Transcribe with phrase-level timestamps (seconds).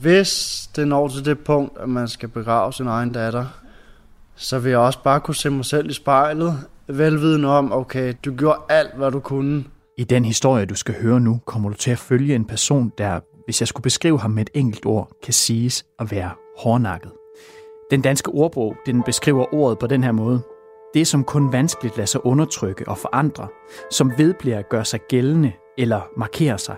[0.00, 3.46] Hvis det når til det punkt, at man skal begrave sin egen datter,
[4.36, 6.58] så vil jeg også bare kunne se mig selv i spejlet,
[6.88, 9.64] velviden om, okay, du gjorde alt, hvad du kunne.
[9.98, 13.20] I den historie, du skal høre nu, kommer du til at følge en person, der,
[13.44, 17.10] hvis jeg skulle beskrive ham med et enkelt ord, kan siges at være hårdnakket.
[17.90, 20.40] Den danske ordbog, den beskriver ordet på den her måde.
[20.94, 23.48] Det, som kun vanskeligt lader sig undertrykke og forandre,
[23.90, 26.76] som vedbliver at gøre sig gældende eller markere sig,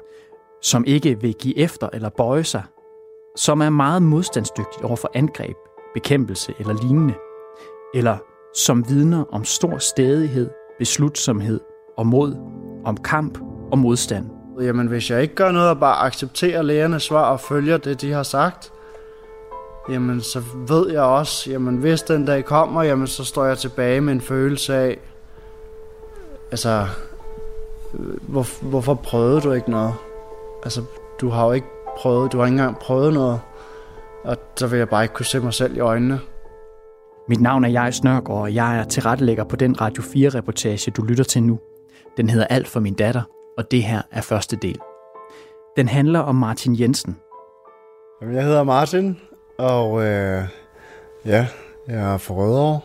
[0.63, 2.63] som ikke vil give efter eller bøje sig,
[3.37, 5.57] som er meget modstandsdygtig over for angreb,
[5.95, 7.15] bekæmpelse eller lignende,
[7.95, 8.17] eller
[8.55, 11.61] som vidner om stor stedighed, beslutsomhed
[11.97, 12.37] og mod,
[12.85, 13.39] om kamp
[13.73, 14.27] og modstand.
[14.61, 18.13] Jamen, hvis jeg ikke gør noget og bare accepterer lægernes svar og følger det, de
[18.13, 18.73] har sagt,
[19.91, 24.01] jamen, så ved jeg også, jamen, hvis den dag kommer, jamen, så står jeg tilbage
[24.01, 24.99] med en følelse af,
[26.51, 26.87] altså,
[27.95, 29.95] øh, hvor, hvorfor prøvede du ikke noget?
[30.63, 30.83] Altså,
[31.21, 31.67] du har jo ikke
[32.01, 33.41] prøvet, du har ikke engang prøvet noget,
[34.25, 36.21] og så vil jeg bare ikke kunne se mig selv i øjnene.
[37.29, 41.25] Mit navn er Jais Snørgaard, og jeg er tilrettelægger på den Radio 4-reportage, du lytter
[41.25, 41.59] til nu.
[42.17, 43.23] Den hedder Alt for min datter,
[43.59, 44.79] og det her er første del.
[45.77, 47.17] Den handler om Martin Jensen.
[48.21, 49.21] Jeg hedder Martin,
[49.59, 50.45] og øh,
[51.25, 51.47] ja,
[51.89, 52.81] jeg er fra Rødovre,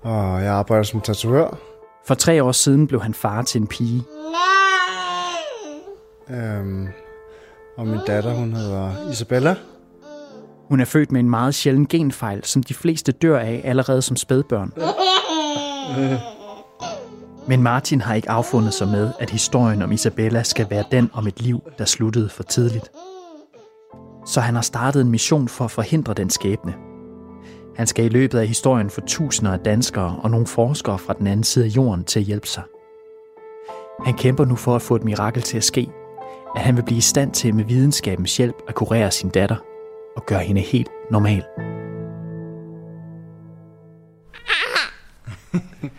[0.00, 1.58] og jeg arbejder som tatovør.
[2.06, 4.02] For tre år siden blev han far til en pige.
[6.30, 6.88] Øhm,
[7.76, 9.56] og min datter, hun hedder Isabella.
[10.68, 14.16] Hun er født med en meget sjælden genfejl, som de fleste dør af allerede som
[14.16, 14.72] spædbørn.
[17.48, 21.26] Men Martin har ikke affundet sig med, at historien om Isabella skal være den om
[21.26, 22.90] et liv, der sluttede for tidligt.
[24.26, 26.74] Så han har startet en mission for at forhindre den skæbne.
[27.76, 31.26] Han skal i løbet af historien få tusinder af danskere og nogle forskere fra den
[31.26, 32.62] anden side af jorden til at hjælpe sig.
[34.04, 35.90] Han kæmper nu for at få et mirakel til at ske,
[36.56, 39.56] at han vil blive i stand til med videnskabens hjælp at kurere sin datter
[40.16, 41.44] og gøre hende helt normal.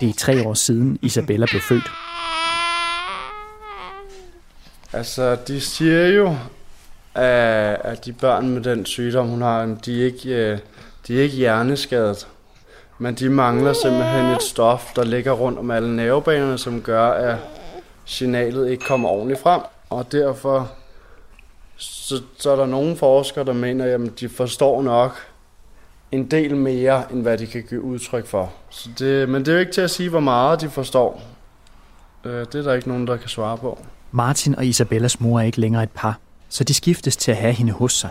[0.00, 1.90] Det er tre år siden Isabella blev født.
[4.92, 6.36] Altså, de siger jo,
[7.14, 10.58] at, at de børn med den sygdom, hun har, de er ikke, øh,
[11.06, 12.28] de er ikke hjerneskadet.
[12.98, 17.38] Men de mangler simpelthen et stof, der ligger rundt om alle nervebanerne, som gør, at
[18.04, 19.60] signalet ikke kommer ordentligt frem.
[19.90, 20.72] Og derfor
[21.76, 25.26] så, så er der nogle forskere, der mener, at de forstår nok
[26.12, 28.52] en del mere, end hvad de kan give udtryk for.
[28.70, 31.22] Så det, men det er jo ikke til at sige, hvor meget de forstår.
[32.24, 33.78] Øh, det er der ikke nogen, der kan svare på.
[34.10, 37.52] Martin og Isabellas mor er ikke længere et par, så de skiftes til at have
[37.52, 38.10] hende hos sig.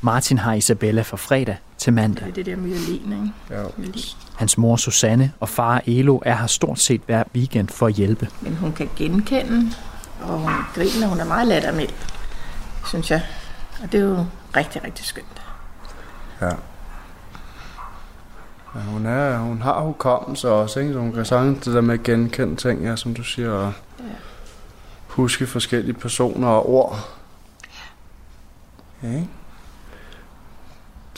[0.00, 2.22] Martin har Isabella fra fredag til mandag.
[2.26, 3.32] Det er det der myelin, ikke?
[3.50, 3.92] Ja.
[4.36, 8.28] Hans mor Susanne og far Elo er her stort set hver weekend for at hjælpe.
[8.40, 9.70] Men hun kan genkende,
[10.22, 11.92] og hun griner, hun er meget lattermild,
[12.86, 13.22] synes jeg.
[13.82, 15.42] Og det er jo rigtig, rigtig skønt.
[16.40, 16.46] Ja.
[18.74, 20.92] ja hun, er, hun har hukommelse også, ikke?
[20.92, 23.72] Så hun kan sagtens det der med at genkende ting, ja, som du siger, og
[23.98, 24.04] Ja.
[25.06, 27.08] huske forskellige personer og ord.
[29.02, 29.28] Ja, ikke?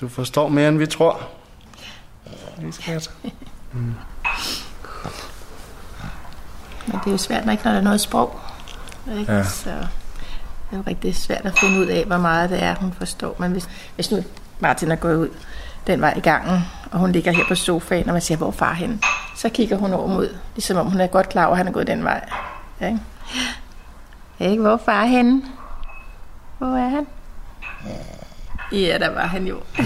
[0.01, 1.29] Du forstår mere, end vi tror.
[2.63, 3.11] Ja, skat.
[6.87, 8.41] Men det er jo svært, når ikke når der er noget sprog.
[9.19, 9.33] Ikke?
[9.33, 9.45] Ja.
[9.45, 12.93] Så det er jo rigtig svært at finde ud af, hvor meget det er, hun
[12.93, 13.37] forstår.
[13.39, 14.25] Men hvis, hvis nu
[14.61, 15.29] Martin er gået ud
[15.87, 16.61] den vej i gangen,
[16.93, 19.03] og hun ligger her på sofaen, og man siger, hvor er far hen?
[19.37, 21.73] Så kigger hun over mod, ligesom om hun er godt klar over, at han er
[21.73, 22.29] gået den vej.
[22.81, 23.01] Ja, Ikke?
[24.41, 25.43] Ikke, hvor er far henne?
[26.59, 27.07] Hvor er han?
[28.73, 29.61] Ja, der var han jo.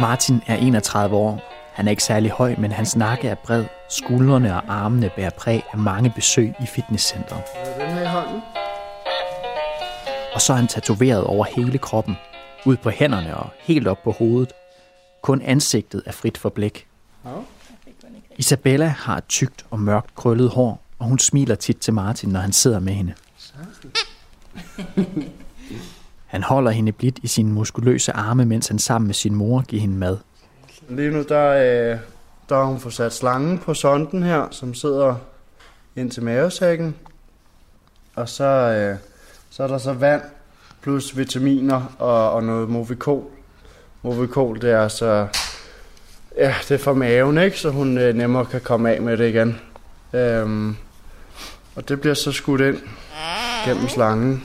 [0.00, 1.42] Martin er 31 år.
[1.72, 3.64] Han er ikke særlig høj, men hans nakke er bred.
[3.90, 7.42] Skuldrene og armene bærer præg af mange besøg i fitnesscenteret.
[7.78, 8.40] Den her i hånden.
[10.34, 12.16] Og så er han tatoveret over hele kroppen.
[12.66, 14.52] Ud på hænderne og helt op på hovedet.
[15.22, 16.86] Kun ansigtet er frit for blæk.
[17.24, 17.30] Ja.
[18.36, 22.40] Isabella har et tykt og mørkt krøllet hår, og hun smiler tit til Martin, når
[22.40, 23.14] han sidder med hende.
[26.30, 29.80] Han holder hende blidt i sine muskuløse arme, mens han sammen med sin mor giver
[29.80, 30.16] hende mad.
[30.88, 31.98] Lige nu, der, øh,
[32.48, 35.14] der har hun fået sat slangen på sonden her, som sidder
[35.96, 36.94] ind til mavesækken.
[38.14, 38.96] Og så, øh,
[39.50, 40.22] så er der så vand
[40.82, 43.24] plus vitaminer og, og noget Movicol.
[44.02, 45.26] Movicol, det er så...
[46.36, 47.58] Ja, det er for maven, ikke?
[47.58, 49.60] Så hun øh, nemmere kan komme af med det igen.
[50.12, 50.76] Øhm,
[51.74, 52.78] og det bliver så skudt ind
[53.64, 54.44] gennem slangen.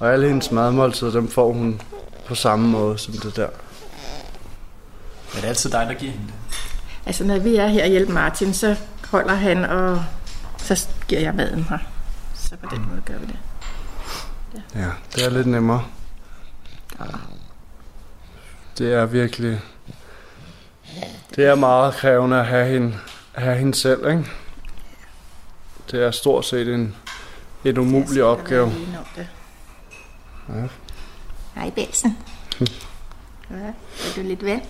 [0.00, 1.80] Og alle hendes madmåltider, dem får hun
[2.26, 3.46] på samme måde som det der.
[5.36, 6.34] Er det altid dig, der giver hende det?
[7.06, 8.76] Altså, når vi er her og hjælper Martin, så
[9.10, 10.04] holder han, og
[10.56, 11.78] så giver jeg maden her.
[12.34, 13.38] Så på den måde gør vi det.
[14.74, 15.84] Ja, det er lidt nemmere.
[18.78, 19.60] Det er virkelig...
[21.36, 22.96] Det er meget krævende at have hende,
[23.32, 24.24] have hende selv, ikke?
[25.90, 26.96] Det er stort set en,
[27.64, 28.72] en umulig opgave.
[29.16, 29.28] Det.
[30.54, 30.68] Ja.
[31.54, 32.18] Hej, Belsen.
[33.50, 33.72] Ja, er
[34.16, 34.62] du lidt vand?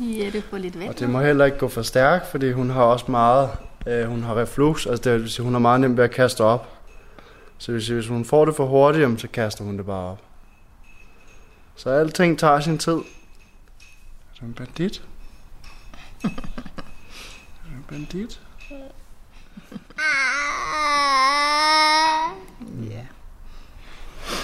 [0.00, 0.88] Ja, du får lidt vand.
[0.88, 3.50] Og det må heller ikke gå for stærkt, fordi hun har også meget...
[3.86, 6.44] Øh, hun har reflux, altså det vil sige, hun har meget nemt ved at kaste
[6.44, 6.68] op.
[7.58, 10.18] Så sige, hvis hun får det for hurtigt, jamen, så kaster hun det bare op.
[11.76, 12.92] Så alting tager sin tid.
[12.92, 13.00] Er
[14.40, 15.02] du en bandit?
[16.24, 16.28] er
[17.64, 18.40] du en bandit?
[18.70, 18.76] Ja.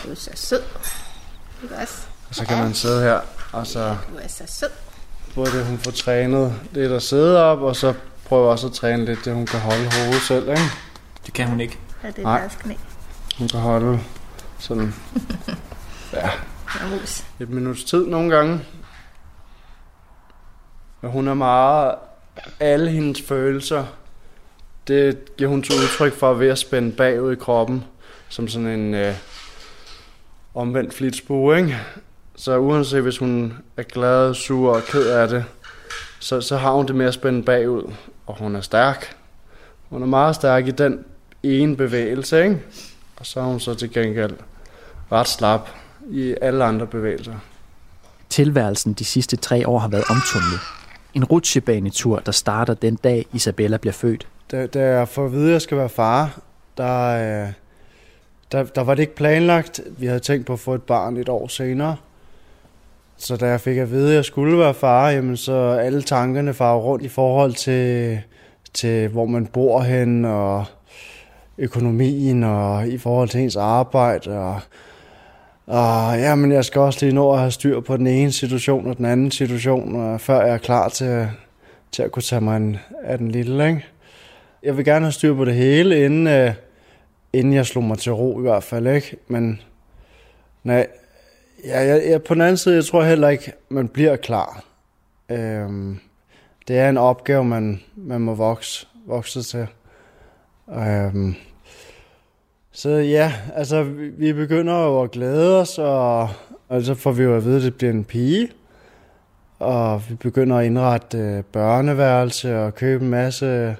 [0.08, 0.62] Du er så sød.
[1.62, 1.94] Ikke også?
[2.28, 3.20] Og så kan man sidde her,
[3.52, 4.68] og så Du er så sød.
[5.34, 7.94] burde hun få trænet lidt at sidde op, og så
[8.24, 10.62] prøve også at træne lidt, det hun kan holde hovedet selv, ikke?
[11.26, 11.78] Det kan hun ikke.
[12.02, 12.40] Ja, det er Nej.
[12.40, 12.74] deres knæ.
[13.38, 14.00] Hun kan holde
[14.58, 14.94] sådan
[16.12, 16.30] Ja,
[17.40, 18.60] et minuts tid nogle gange.
[21.02, 21.94] Og hun er meget...
[22.60, 23.84] Alle hendes følelser,
[24.88, 27.84] det giver hun til udtryk for ved at spænde bagud i kroppen,
[28.28, 29.14] som sådan en øh,
[30.58, 31.76] omvendt flitsbue, ikke?
[32.36, 35.44] Så uanset hvis hun er glad, sur og ked af det,
[36.20, 37.92] så, så har hun det med at spænde bagud,
[38.26, 39.16] og hun er stærk.
[39.88, 41.04] Hun er meget stærk i den
[41.42, 42.60] ene bevægelse, ikke?
[43.16, 44.32] Og så er hun så til gengæld
[45.12, 45.68] ret slap
[46.10, 47.34] i alle andre bevægelser.
[48.28, 50.60] Tilværelsen de sidste tre år har været omtumlet.
[51.14, 54.26] En rutsjebanetur, der starter den dag, Isabella bliver født.
[54.50, 56.40] Da, da jeg får at vide, at jeg skal være far,
[56.76, 57.52] der, øh,
[58.52, 59.80] der, der var det ikke planlagt.
[59.98, 61.96] Vi havde tænkt på at få et barn et år senere.
[63.16, 66.54] Så da jeg fik at vide, at jeg skulle være far, jamen så alle tankerne
[66.54, 68.20] farver rundt i forhold til,
[68.74, 70.64] til hvor man bor hen, og
[71.58, 74.38] økonomien, og i forhold til ens arbejde.
[74.38, 74.60] Og,
[75.66, 78.96] og jamen, jeg skal også lige nå at have styr på den ene situation og
[78.96, 81.28] den anden situation, og før jeg er klar til,
[81.92, 83.84] til at kunne tage mig en, af den lille, ikke?
[84.62, 86.52] Jeg vil gerne have styr på det hele, inden, øh,
[87.32, 89.16] inden jeg slog mig til ro i hvert fald, ikke?
[89.28, 89.60] Men
[90.64, 90.86] nej,
[91.64, 94.64] ja, jeg, jeg, på den anden side, jeg tror heller ikke, man bliver klar.
[95.28, 95.98] Øhm,
[96.68, 99.66] det er en opgave, man, man må vokse, vokse til.
[100.78, 101.34] Øhm,
[102.72, 106.28] så ja, altså vi- vi begynder jo at glæde os, og,
[106.68, 108.48] og så får vi jo at vide, at det bliver en pige.
[109.58, 113.76] Og vi begynder at indrette øh, børneværelse og købe en masse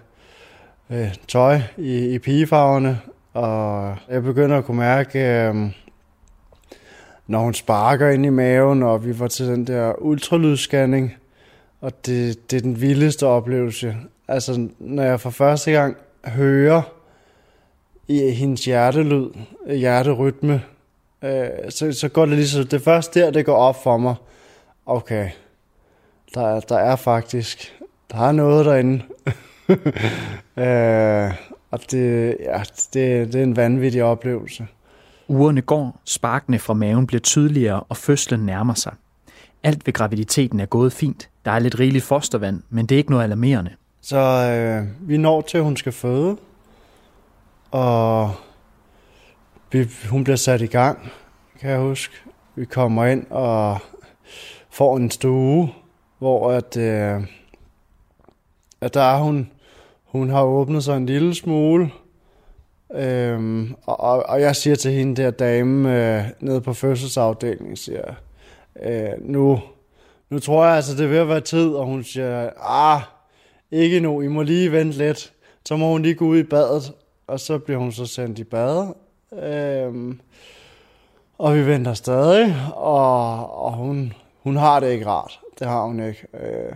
[0.91, 3.01] øh, tøj i, i pigefarverne.
[3.39, 5.55] Og jeg begynder at kunne mærke, øh,
[7.27, 11.15] når hun sparker ind i maven, og vi var til den der ultralydsscanning.
[11.81, 13.97] Og det, det er den vildeste oplevelse.
[14.29, 16.83] Altså, når jeg for første gang hører
[18.09, 19.31] i hendes hjertelyd,
[19.67, 20.63] hjerterytme,
[21.23, 24.15] øh, så, så går det ligesom, det er først der, det går op for mig.
[24.87, 25.31] Okay,
[26.35, 27.75] der der er faktisk,
[28.13, 29.03] der er noget derinde.
[30.67, 32.63] øh, og det, ja,
[32.95, 34.67] det, det er en vanvittig oplevelse.
[35.29, 38.93] Ugerne går, sparkene fra maven bliver tydeligere, og fødslen nærmer sig.
[39.63, 41.29] Alt ved graviditeten er gået fint.
[41.45, 43.71] Der er lidt rigeligt fostervand, men det er ikke noget alarmerende.
[44.01, 46.37] Så øh, vi når til, at hun skal føde,
[47.71, 48.33] og
[49.73, 51.13] vi, hun bliver sat i gang,
[51.61, 52.15] kan jeg huske.
[52.55, 53.79] Vi kommer ind og
[54.71, 55.71] får en stue,
[56.19, 57.23] hvor at, øh,
[58.81, 59.51] at der er hun,
[60.09, 61.91] hun har åbnet sig en lille smule,
[62.95, 68.01] øhm, og, og, og jeg siger til hende der dame øh, nede på fødselsafdelingen, siger
[68.07, 68.15] jeg,
[68.83, 69.61] øh, nu,
[70.31, 73.01] nu tror jeg altså, det er ved at være tid, og hun siger, ah,
[73.71, 75.33] ikke nu, I må lige vente lidt.
[75.65, 76.93] Så må hun lige gå ud i badet,
[77.27, 78.95] og så bliver hun så sendt i bad.
[79.43, 80.21] Øhm,
[81.39, 84.13] og vi venter stadig, og, og hun,
[84.43, 85.41] hun har det ikke rart.
[85.59, 86.27] Det har hun ikke.
[86.35, 86.73] Øh,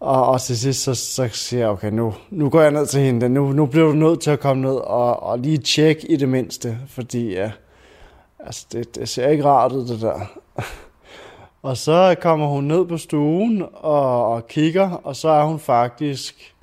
[0.00, 3.00] og, og til sidst, så, så siger jeg, okay, nu, nu går jeg ned til
[3.00, 3.28] hende.
[3.28, 6.28] Nu, nu bliver du nødt til at komme ned og, og lige tjekke i det
[6.28, 7.50] mindste, fordi ja,
[8.38, 10.20] altså, det, det ser ikke rart ud, det der.
[11.62, 16.54] Og så kommer hun ned på stuen og, og kigger, og så er hun faktisk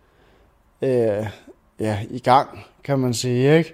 [0.82, 1.28] øh,
[1.80, 3.74] ja, i gang, kan man sige, ikke?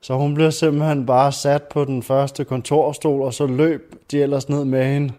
[0.00, 4.48] Så hun bliver simpelthen bare sat på den første kontorstol, og så løb de ellers
[4.48, 5.12] ned med hende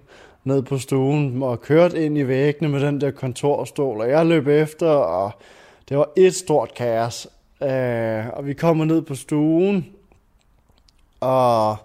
[0.50, 4.48] ned på stuen og kørt ind i væggene med den der kontorstol, og jeg løb
[4.48, 5.32] efter, og
[5.90, 7.28] det var et stort kaos.
[7.64, 9.86] Øh, og vi kommer ned på stuen,
[11.20, 11.78] og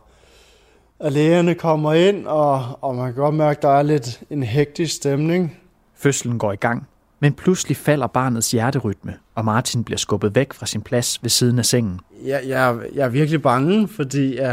[0.99, 4.43] og lægerne kommer ind, og, og man kan godt mærke, at der er lidt en
[4.43, 5.59] hektisk stemning.
[5.95, 6.87] Fødslen går i gang,
[7.21, 11.59] Men pludselig falder barnets hjerterytme, og Martin bliver skubbet væk fra sin plads ved siden
[11.59, 12.01] af sengen.
[12.25, 14.47] Jeg, jeg, jeg er virkelig bange, fordi uh,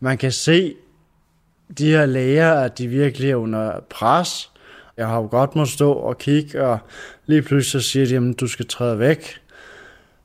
[0.00, 0.74] man kan se
[1.78, 4.50] de her læger, at de virkelig er under pres.
[4.96, 6.78] Jeg har jo godt må stå og kigge, og
[7.26, 9.40] lige pludselig så siger de, at du skal træde væk.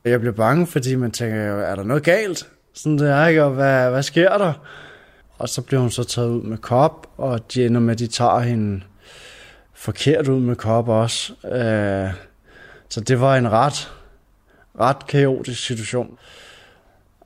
[0.04, 2.48] Jeg bliver bange, fordi man tænker, er der noget galt?
[2.74, 4.52] Sådan det er ikke, og hvad, hvad sker der?
[5.38, 8.06] Og så bliver hun så taget ud med kop, og de ender med, at de
[8.06, 8.80] tager hende
[9.74, 11.32] forkert ud med kop også.
[11.44, 12.10] Øh,
[12.88, 13.92] så det var en ret,
[14.80, 16.18] ret kaotisk situation.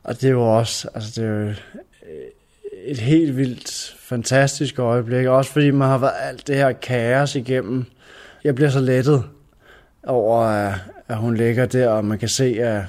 [0.05, 1.55] Og det var også, altså det var
[2.89, 7.85] et helt vildt fantastisk øjeblik, også fordi man har været alt det her kaos igennem.
[8.45, 9.25] Jeg bliver så lettet
[10.07, 10.45] over,
[11.09, 12.83] at hun ligger der, og man kan se, at,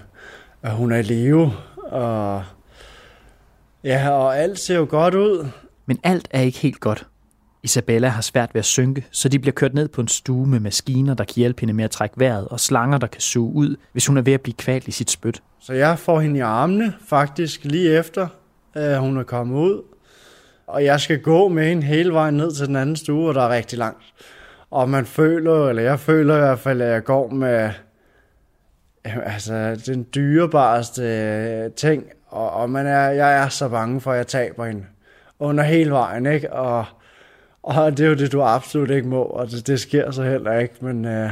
[0.63, 2.43] at hun er i live, og
[3.83, 5.47] ja, og alt ser jo godt ud.
[5.85, 7.07] Men alt er ikke helt godt.
[7.63, 10.59] Isabella har svært ved at synke, så de bliver kørt ned på en stue med
[10.59, 13.75] maskiner, der kan hjælpe hende med at trække vejret, og slanger, der kan suge ud,
[13.91, 15.43] hvis hun er ved at blive kvalt i sit spyt.
[15.59, 18.27] Så jeg får hende i armene faktisk lige efter,
[18.73, 19.81] at hun er kommet ud.
[20.69, 23.41] Og jeg skal gå med hende hele vejen ned til den anden stue, og der
[23.41, 24.03] er rigtig langt.
[24.71, 27.69] Og man føler, eller jeg føler i hvert fald, at jeg går med
[29.03, 32.05] altså, den dyrebareste øh, ting.
[32.27, 34.85] Og, og man er, jeg er så bange for, at jeg taber hende
[35.39, 36.53] under hele vejen, ikke?
[36.53, 36.85] Og,
[37.63, 40.59] og det er jo det, du absolut ikke må, og det, det sker så heller
[40.59, 41.31] ikke, men øh,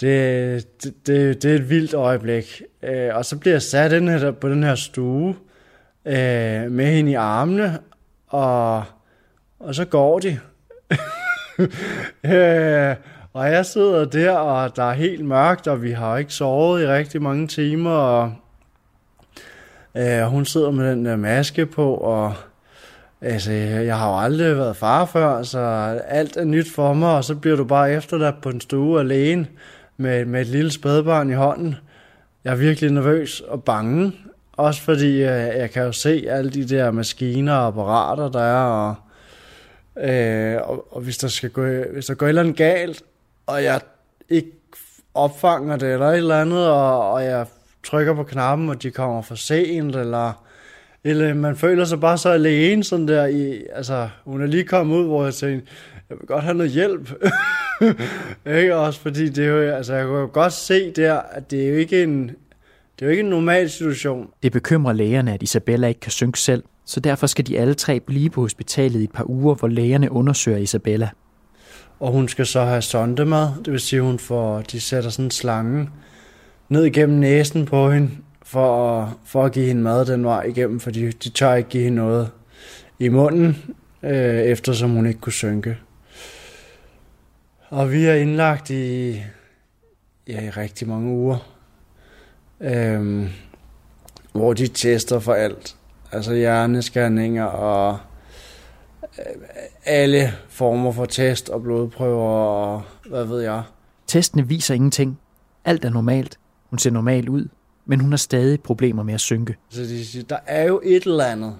[0.00, 2.62] det, det, det, det er et vildt øjeblik.
[2.82, 5.34] Øh, og så bliver jeg sat ind her, på den her stue
[6.06, 7.78] øh, med hende i armene,
[8.30, 8.84] og,
[9.60, 10.38] og så går de.
[11.58, 12.96] uh,
[13.40, 16.86] og jeg sidder der, og der er helt mørkt, og vi har ikke sovet i
[16.86, 18.32] rigtig mange timer, og
[19.96, 22.34] øh, hun sidder med den der maske på, og
[23.22, 25.58] Altså, jeg har jo aldrig været far før, så
[26.08, 29.46] alt er nyt for mig, og så bliver du bare efterladt på en stue alene
[29.96, 31.76] med, med et lille spædbarn i hånden.
[32.44, 34.12] Jeg er virkelig nervøs og bange,
[34.60, 38.64] også fordi jeg, jeg kan jo se alle de der maskiner og apparater, der er,
[38.64, 38.94] og,
[40.08, 43.02] øh, og, og hvis, der skal gå, hvis der går et eller andet galt,
[43.46, 43.80] og jeg
[44.28, 44.52] ikke
[45.14, 47.46] opfanger det eller et eller andet, og, og jeg
[47.84, 50.32] trykker på knappen, og de kommer for sent, eller
[51.04, 54.96] eller man føler sig bare så alene, sådan der i, altså, hun er lige kommet
[54.96, 55.72] ud, hvor jeg tænkte,
[56.10, 57.12] jeg vil godt have noget hjælp.
[58.60, 61.64] ikke også, fordi det er jo, altså, jeg kan jo godt se der, at det
[61.64, 62.30] er jo ikke en,
[63.00, 64.30] det er jo ikke en normal situation.
[64.42, 68.00] Det bekymrer lægerne, at Isabella ikke kan synke selv, så derfor skal de alle tre
[68.00, 71.08] blive på hospitalet i et par uger, hvor lægerne undersøger Isabella.
[72.00, 75.30] Og hun skal så have sondemad, det vil sige, hun får, de sætter sådan en
[75.30, 75.90] slange
[76.68, 78.10] ned igennem næsen på hende,
[78.42, 81.84] for at, for at give hende mad den vej igennem, fordi de tør ikke give
[81.84, 82.30] hende noget
[82.98, 83.56] i munden,
[84.02, 85.76] øh, eftersom hun ikke kunne synke.
[87.68, 89.10] Og vi er indlagt i,
[90.28, 91.59] ja, i rigtig mange uger,
[92.60, 93.30] øh,
[94.32, 95.76] hvor de tester for alt.
[96.12, 97.98] Altså hjerneskanninger og
[99.18, 99.24] øh,
[99.84, 103.62] alle former for test og blodprøver og hvad ved jeg.
[104.06, 105.18] Testene viser ingenting.
[105.64, 106.38] Alt er normalt.
[106.70, 107.48] Hun ser normal ud
[107.90, 109.56] men hun har stadig problemer med at synke.
[109.68, 111.56] Så de siger, der er jo et eller andet.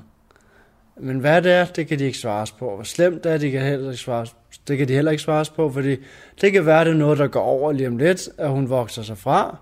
[1.00, 2.74] Men hvad det er, det kan de ikke svares på.
[2.74, 4.36] Hvor slemt det er, det kan, heller ikke svares,
[4.68, 5.96] det kan de heller ikke svares på, fordi
[6.40, 9.02] det kan være, det er noget, der går over lige om lidt, at hun vokser
[9.02, 9.56] sig fra.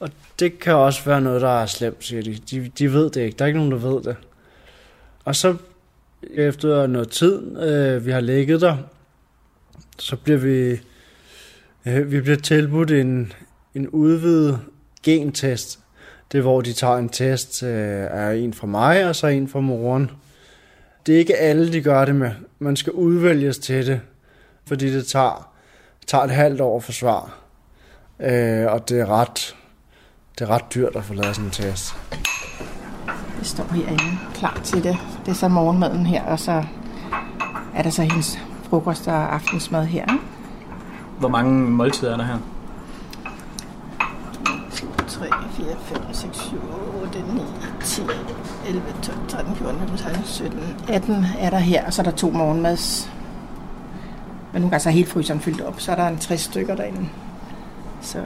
[0.00, 2.34] Og det kan også være noget, der er slemt, siger de.
[2.50, 3.36] De, de ved det ikke.
[3.38, 4.16] Der er ikke nogen, der ved det.
[5.24, 5.56] Og så
[6.34, 8.76] efter noget tid, øh, vi har ligget der,
[9.98, 10.80] så bliver vi,
[11.86, 13.32] øh, vi bliver tilbudt en,
[13.74, 14.60] en udvidet
[15.02, 15.78] gentest,
[16.32, 19.48] det er, hvor de tager en test øh, af en fra mig, og så en
[19.48, 20.10] fra moren.
[21.06, 22.30] Det er ikke alle, de gør det med.
[22.58, 24.00] Man skal udvælges til det,
[24.66, 25.52] fordi det tager,
[26.06, 27.38] tager et halvt år for svar.
[28.20, 29.56] Øh, og det er, ret,
[30.38, 31.96] det er ret dyrt at få lavet sådan en test.
[33.38, 34.98] Det står herinde klar til det.
[35.24, 36.64] Det er så morgenmaden her, og så
[37.74, 38.38] er der så hendes
[38.70, 40.06] frokost og aftensmad her.
[41.18, 42.38] Hvor mange måltider er der her?
[45.08, 46.56] 3, 4, 5, 6, 7,
[47.02, 47.42] 8, 9,
[47.84, 48.02] 10,
[48.66, 52.10] 11, 12, 13, 14, 15, 16, 17, 18 er der her, og så er der
[52.10, 53.10] to morgenmads.
[54.52, 56.74] Men nogle gange så er helt fryseren fyldt op, så er der en 60 stykker
[56.74, 57.08] derinde.
[58.00, 58.18] Så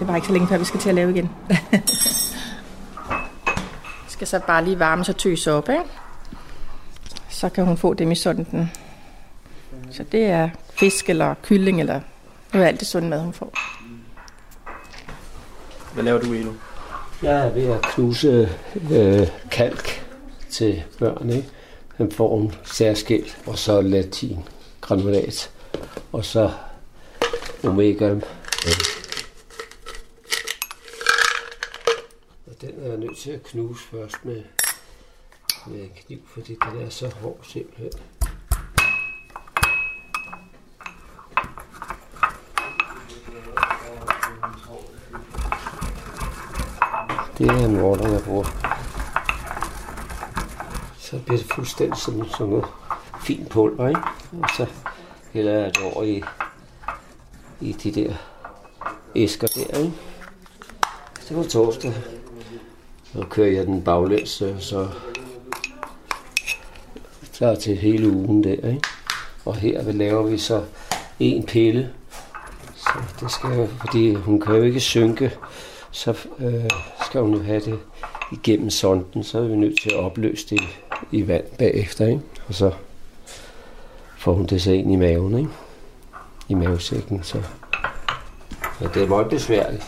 [0.00, 1.30] det var ikke så længe før, vi skal til at lave igen.
[4.08, 5.82] skal så bare lige varme så tøse op, ikke?
[7.28, 8.70] Så kan hun få dem i sonden.
[9.90, 12.00] Så det er fisk eller kylling, eller
[12.52, 13.58] er alt det sunde mad, hun får.
[15.94, 16.52] Hvad laver du, Elo?
[17.22, 18.48] Jeg er ved at knuse
[18.90, 20.06] øh, kalk
[20.50, 21.30] til børn.
[21.30, 21.48] Ikke?
[21.98, 24.38] Den får en særskilt, og så latin
[24.80, 25.50] granulat,
[26.12, 26.50] og så
[27.64, 28.99] omega Og
[32.60, 34.42] den er jeg nødt til at knuse først med,
[35.66, 37.90] med en kniv, fordi den er så hård simpelthen.
[47.38, 48.44] Det er en morter, jeg bruger.
[50.98, 52.66] Så bliver det fuldstændig sådan, sådan noget
[53.22, 54.00] fint pulver, ikke?
[54.42, 54.66] Og så
[55.32, 56.22] hælder jeg det over i,
[57.60, 58.14] i de der
[59.16, 59.92] æsker der, ikke?
[61.28, 62.19] Det var torsdag.
[63.12, 64.88] Så kører jeg den baglæns, så- så
[67.34, 68.80] klar til hele ugen der, ikke?
[69.44, 70.62] Og her laver vi så
[71.20, 71.90] en pille.
[72.76, 72.90] Så
[73.20, 75.32] det skal, fordi hun kan jo ikke synke,
[75.90, 76.64] så øh,
[77.06, 77.78] skal hun jo have det
[78.32, 80.60] igennem sonden, så er vi nødt til at opløse det
[81.12, 82.20] i vand bagefter, ikke?
[82.48, 82.72] Og så
[84.18, 85.50] får hun det så ind i maven, ikke?
[86.48, 87.42] I mavesækken, så...
[88.80, 89.82] Så det er meget besværligt.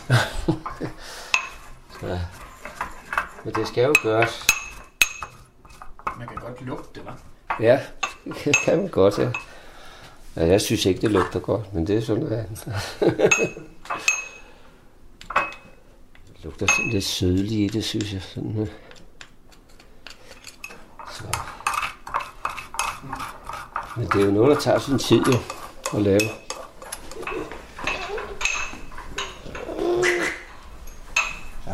[2.00, 2.18] så,
[3.44, 4.46] men det skal jo gøres.
[6.18, 7.62] Man kan godt lugte det, hva'?
[7.62, 7.80] Ja,
[8.24, 9.30] det kan man godt, ja.
[10.36, 10.46] ja.
[10.46, 12.68] Jeg synes ikke, det lugter godt, men det er sådan noget andet.
[16.28, 18.22] det lugter sådan lidt sødligt i det, synes jeg.
[18.22, 18.68] Sådan, øh.
[21.12, 21.24] så.
[23.96, 25.38] Men det er jo noget, der tager sin tid jo,
[25.98, 26.20] at lave.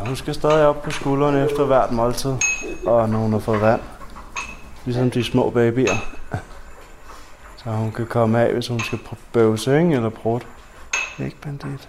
[0.09, 2.35] Hun skal stadig op på skuldrene efter hvert måltid,
[2.87, 3.81] og når hun har fået vand.
[4.85, 5.97] Ligesom de små babyer.
[7.57, 8.99] Så hun kan komme af, hvis hun skal
[9.33, 9.95] bøvse, ikke?
[9.95, 10.47] Eller prut.
[11.19, 11.88] Ikke bandit.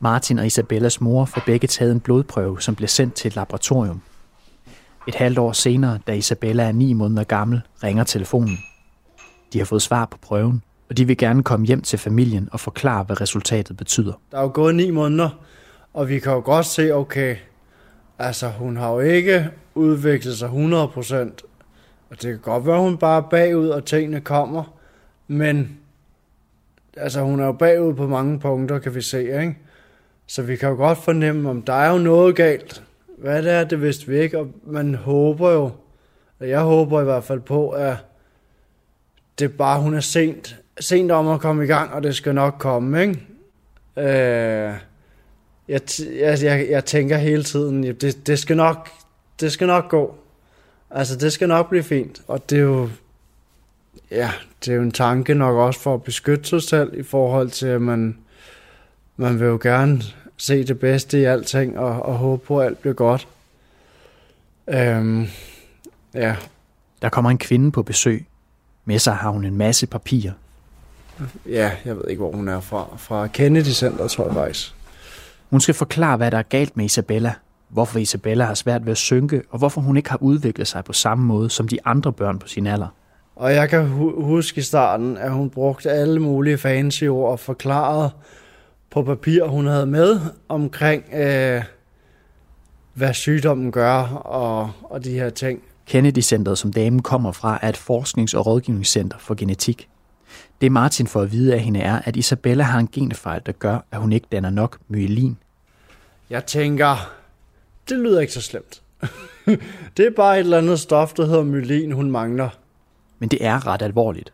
[0.00, 4.02] Martin og Isabellas mor får begge taget en blodprøve, som bliver sendt til et laboratorium.
[5.08, 8.58] Et halvt år senere, da Isabella er ni måneder gammel, ringer telefonen.
[9.54, 12.60] De har fået svar på prøven, og de vil gerne komme hjem til familien og
[12.60, 14.12] forklare, hvad resultatet betyder.
[14.30, 15.44] Der er jo gået ni måneder,
[15.92, 17.36] og vi kan jo godt se, okay,
[18.18, 20.52] altså hun har jo ikke udviklet sig 100%.
[22.10, 24.74] Og det kan godt være, hun bare er bagud, og tingene kommer.
[25.28, 25.78] Men
[26.96, 29.58] altså, hun er jo bagud på mange punkter, kan vi se, ikke?
[30.26, 32.82] Så vi kan jo godt fornemme, om der er jo noget galt.
[33.18, 35.70] Hvad det er, det vidste vi ikke, og man håber jo,
[36.40, 37.96] og jeg håber i hvert fald på, at
[39.38, 42.34] det er bare, hun er sent, sent om at komme i gang, og det skal
[42.34, 43.20] nok komme, ikke?
[43.96, 44.74] Øh,
[45.68, 45.80] jeg,
[46.20, 48.88] jeg, jeg, jeg tænker hele tiden, det, det, skal nok,
[49.40, 50.14] det skal nok gå.
[50.90, 52.22] Altså, det skal nok blive fint.
[52.28, 52.88] Og det er jo,
[54.10, 54.30] ja,
[54.64, 57.66] det er jo en tanke nok også for at beskytte sig selv i forhold til,
[57.66, 58.18] at man,
[59.16, 60.02] man vil jo gerne
[60.36, 63.28] se det bedste i alting og, og håbe på, at alt bliver godt.
[64.68, 65.26] Øhm,
[66.14, 66.36] ja,
[67.02, 68.26] Der kommer en kvinde på besøg.
[68.84, 70.32] Med sig har hun en masse papirer.
[71.48, 72.86] ja, jeg ved ikke, hvor hun er fra.
[72.96, 74.74] Fra Kennedy Center, tror jeg faktisk.
[75.50, 77.34] Hun skal forklare, hvad der er galt med Isabella,
[77.68, 80.92] hvorfor Isabella har svært ved at synke, og hvorfor hun ikke har udviklet sig på
[80.92, 82.88] samme måde som de andre børn på sin alder.
[83.36, 87.40] Og jeg kan hu- huske i starten, at hun brugte alle mulige fancy ord og
[87.40, 88.10] forklarede
[88.90, 91.62] på papir, hun havde med omkring, øh,
[92.94, 95.62] hvad sygdommen gør og, og de her ting.
[95.86, 99.88] Kennedy Centeret, som damen kommer fra, er et forsknings- og rådgivningscenter for genetik.
[100.60, 103.78] Det Martin får at vide af hende er, at Isabella har en genfejl, der gør,
[103.92, 105.36] at hun ikke danner nok myelin.
[106.30, 107.10] Jeg tænker,
[107.88, 108.82] det lyder ikke så slemt.
[109.96, 112.48] det er bare et eller andet stof, der hedder myelin, hun mangler.
[113.18, 114.32] Men det er ret alvorligt.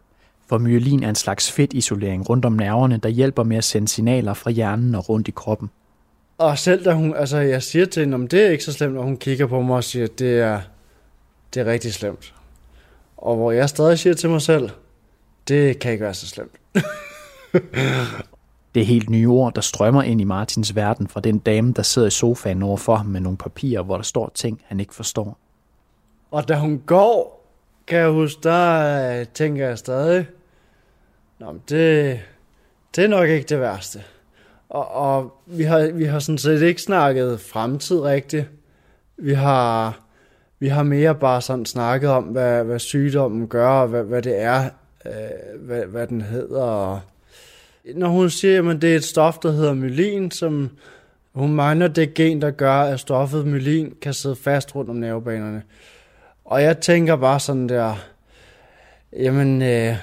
[0.48, 4.34] For myelin er en slags fedtisolering rundt om nerverne, der hjælper med at sende signaler
[4.34, 5.70] fra hjernen og rundt i kroppen.
[6.38, 8.96] Og selv da hun, altså jeg siger til hende, om det er ikke så slemt,
[8.96, 10.60] og hun kigger på mig og siger, at det er,
[11.54, 12.34] det er rigtig slemt.
[13.16, 14.70] Og hvor jeg stadig siger til mig selv,
[15.48, 16.52] det kan ikke være så slemt.
[18.74, 21.82] Det er helt nye ord, der strømmer ind i Martins verden fra den dame, der
[21.82, 25.38] sidder i sofaen overfor ham med nogle papirer, hvor der står ting, han ikke forstår.
[26.30, 27.46] Og da hun går,
[27.86, 30.26] kan jeg huske, der øh, tænker jeg stadig,
[31.40, 32.20] Nå, men det,
[32.96, 34.02] det er nok ikke det værste.
[34.68, 38.46] Og, og vi, har, vi har sådan set ikke snakket fremtid rigtigt.
[39.16, 40.00] Vi har,
[40.60, 44.42] vi har mere bare sådan snakket om, hvad, hvad sygdommen gør, og hvad, hvad det
[44.42, 44.64] er,
[45.06, 46.62] øh, hvad, hvad den hedder.
[46.62, 47.00] Og
[47.94, 50.70] når hun siger, at det er et stof, der hedder myelin, som
[51.34, 55.62] hun mangler det gen, der gør, at stoffet myelin kan sidde fast rundt om nervebanerne.
[56.44, 57.94] Og jeg tænker bare sådan der,
[59.12, 59.96] jamen, øh,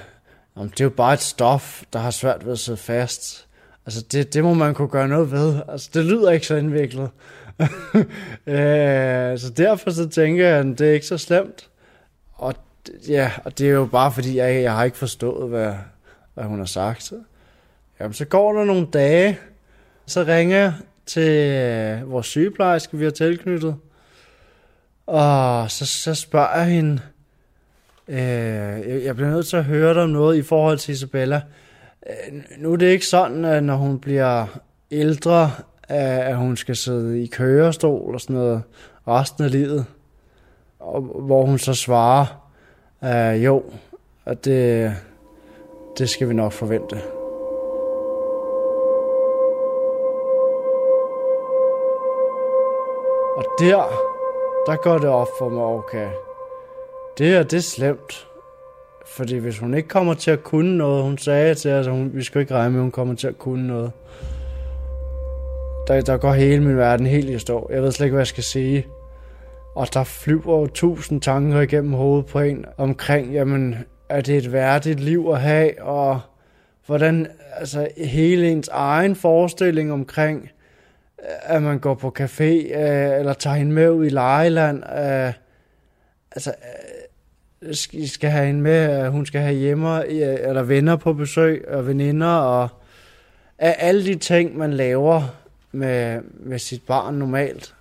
[0.56, 3.46] jamen, det er jo bare et stof, der har svært ved at sidde fast.
[3.86, 5.56] Altså, det, det må man kunne gøre noget ved.
[5.68, 7.10] Altså, det lyder ikke så indviklet.
[8.46, 11.68] øh, så derfor så tænker jeg, at det er ikke så slemt.
[12.32, 12.54] og,
[13.08, 15.74] ja, og det er jo bare fordi, jeg, jeg har ikke forstået, hvad,
[16.34, 17.12] hvad hun har sagt.
[18.00, 19.38] Jamen, så går der nogle dage,
[20.06, 20.72] så ringer jeg
[21.06, 23.76] til øh, vores sygeplejerske, vi har tilknyttet,
[25.06, 27.00] og så, så spørger jeg hende,
[28.08, 28.18] øh,
[28.88, 31.42] jeg, jeg bliver nødt til at høre dig om noget i forhold til Isabella.
[32.06, 34.46] Øh, nu er det ikke sådan, at når hun bliver
[34.90, 35.50] ældre,
[35.88, 38.62] at hun skal sidde i kørestol og sådan noget
[39.08, 39.86] resten af livet.
[40.80, 42.50] Og, hvor hun så svarer,
[43.04, 43.62] øh, jo,
[44.26, 44.94] at det,
[45.98, 46.96] det skal vi nok forvente.
[53.36, 53.82] Og der,
[54.66, 56.08] der går det op for mig, okay,
[57.18, 58.26] det her, det er slemt.
[59.06, 62.10] Fordi hvis hun ikke kommer til at kunne noget, hun sagde til os, at hun,
[62.14, 63.92] vi skal ikke regne med, at hun kommer til at kunne noget.
[65.88, 67.68] Der, der går hele min verden helt i stå.
[67.72, 68.86] Jeg ved slet ikke, hvad jeg skal sige.
[69.74, 73.76] Og der flyver tusind tanker igennem hovedet på en omkring, jamen,
[74.08, 76.20] er det et værdigt liv at have, og
[76.86, 80.50] hvordan altså, hele ens egen forestilling omkring,
[81.18, 85.32] øh, at man går på café, øh, eller tager hende med ud i lejeland, øh,
[86.32, 86.54] altså,
[87.62, 87.74] øh,
[88.06, 91.86] skal have hende med, øh, hun skal have hjemme, øh, eller venner på besøg, og
[91.86, 92.68] veninder, og
[93.58, 95.37] af alle de ting, man laver
[95.72, 97.74] med, med sit barn normalt.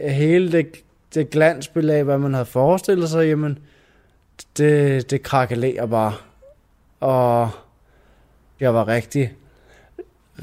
[0.00, 0.66] Hele det,
[1.14, 3.58] det glansbillede af, hvad man havde forestillet sig, jamen,
[4.56, 6.14] det, det krakalerer bare.
[7.00, 7.50] Og
[8.60, 9.32] jeg var rigtig,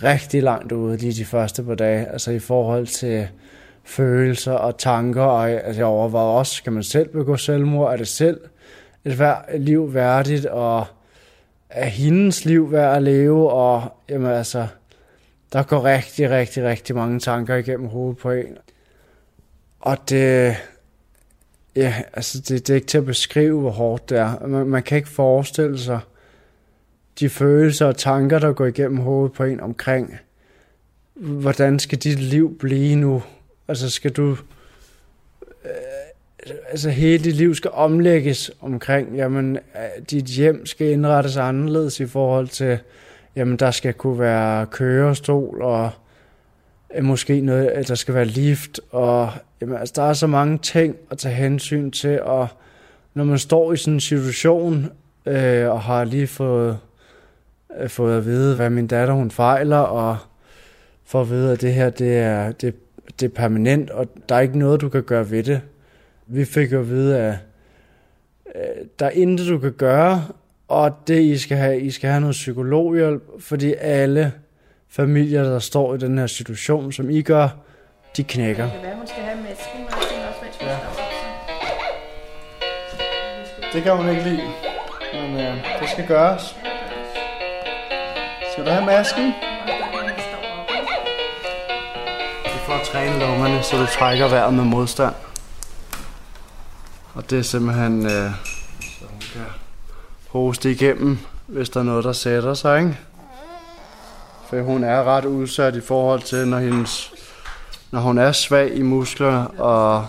[0.03, 3.27] rigtig langt ude lige de første par dage, altså i forhold til
[3.83, 8.07] følelser og tanker, og altså jeg overvejede også, skal man selv begå selvmord, er det
[8.07, 8.39] selv
[9.05, 10.85] et liv værdigt, og
[11.69, 14.67] er hendes liv værd at leve, og jamen altså,
[15.53, 18.57] der går rigtig, rigtig, rigtig mange tanker igennem hovedet på en.
[19.79, 20.55] Og det,
[21.75, 24.47] ja, altså det, det er ikke til at beskrive, hvor hårdt det er.
[24.47, 25.99] Man, man kan ikke forestille sig
[27.19, 30.17] de følelser og tanker, der går igennem hovedet på en omkring,
[31.13, 33.23] hvordan skal dit liv blive nu?
[33.67, 34.31] Altså skal du,
[35.65, 41.99] øh, altså hele dit liv skal omlægges omkring, jamen øh, dit hjem skal indrettes anderledes
[41.99, 42.79] i forhold til,
[43.37, 45.89] jamen der skal kunne være kørestol, og
[46.95, 50.57] øh, måske noget, at der skal være lift, og jamen, altså, der er så mange
[50.57, 52.47] ting at tage hensyn til, og
[53.13, 54.91] når man står i sådan en situation,
[55.25, 56.79] øh, og har lige fået,
[57.79, 60.17] øh, fået at vide, hvad min datter hun fejler, og
[61.05, 62.75] for at vide, at det her det er, det,
[63.19, 65.61] det er permanent, og der er ikke noget, du kan gøre ved det.
[66.27, 67.35] Vi fik jo at vide, at
[68.55, 70.23] øh, der er intet, du kan gøre,
[70.67, 74.31] og det, I skal have, I skal have noget psykologhjælp, fordi alle
[74.89, 77.49] familier, der står i den her situation, som I gør,
[78.17, 78.63] de knækker.
[78.63, 79.63] Det kan være, hun skal have det også,
[80.61, 80.77] Ja.
[83.73, 84.41] Det kan hun ikke lide,
[85.13, 86.55] men øh, det skal gøres.
[88.51, 89.23] Skal du have masken?
[89.23, 89.33] Det
[92.53, 95.13] er for at træne lungerne, så du trækker vejret med modstand.
[97.13, 98.31] Og det er simpelthen, øh,
[100.29, 102.97] hoste igennem, hvis der er noget, der sætter sig, ikke?
[104.49, 107.13] For hun er ret udsat i forhold til, når, hendes,
[107.91, 110.07] når hun er svag i muskler og,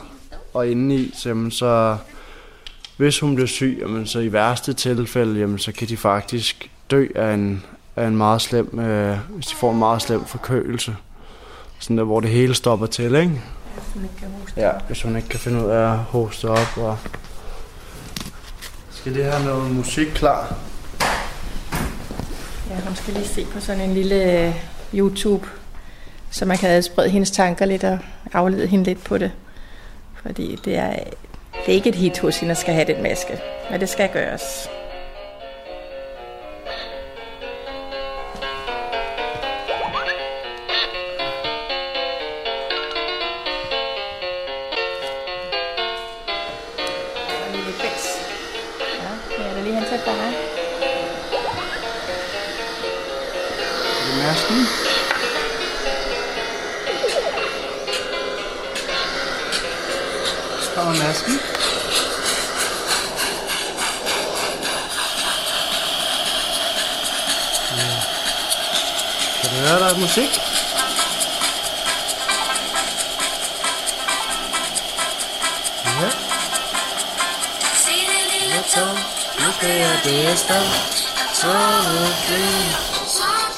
[0.54, 1.96] og indeni, så, jamen, så
[2.96, 7.06] hvis hun bliver syg, jamen, så i værste tilfælde, jamen, så kan de faktisk dø
[7.14, 7.64] af en,
[7.96, 10.96] af en meget slem, øh, hvis de får en meget slem forkølelse.
[11.78, 13.42] Sådan der, hvor det hele stopper til, ikke?
[13.94, 14.60] Hun ikke kan hoste.
[14.60, 16.76] Ja, hvis hun ikke kan finde ud af at hoste op.
[16.76, 16.98] Og...
[18.98, 20.56] Skal det have noget musik klar?
[22.70, 24.54] Ja, hun skal lige se på sådan en lille øh,
[24.94, 25.46] YouTube,
[26.30, 27.98] så man kan adsprede hendes tanker lidt og
[28.32, 29.32] aflede hende lidt på det.
[30.22, 30.94] Fordi det er,
[31.52, 34.10] det er ikke et hit hos hende at skal have den maske, men det skal
[34.12, 34.68] gøres.
[54.38, 54.66] Er det masken?
[60.62, 61.40] Så kommer masken.
[67.76, 67.94] Ja.
[69.40, 70.40] Kan du høre, der er musik?
[75.84, 76.10] Ja.
[78.66, 78.86] Så,
[79.40, 80.62] nu skal jeg det afsted.
[81.34, 81.46] Så
[82.28, 82.78] nu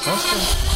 [0.03, 0.70] Okay.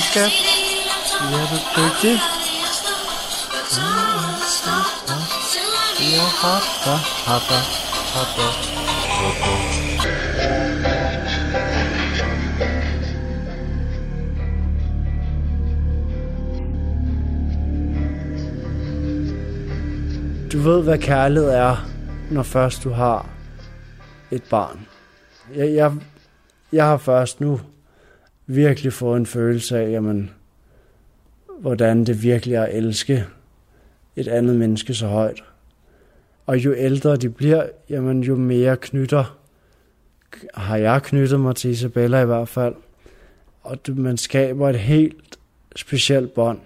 [0.00, 0.32] Dygtig skat.
[1.32, 2.14] Ja, du er dygtig.
[6.12, 6.94] Ja, hoppa,
[7.26, 7.58] hoppa,
[8.14, 8.46] hoppa.
[20.52, 21.76] Du ved, hvad kærlighed er,
[22.30, 23.26] når først du har
[24.30, 24.86] et barn.
[25.54, 25.92] Jeg, jeg,
[26.72, 27.60] jeg har først nu
[28.54, 30.30] virkelig fået en følelse af, jamen,
[31.60, 33.24] hvordan det virkelig er at elske
[34.16, 35.44] et andet menneske så højt.
[36.46, 39.38] Og jo ældre de bliver, jamen, jo mere knytter,
[40.54, 42.74] har jeg knyttet mig til Isabella i hvert fald.
[43.62, 45.38] Og det, man skaber et helt
[45.76, 46.60] specielt bånd,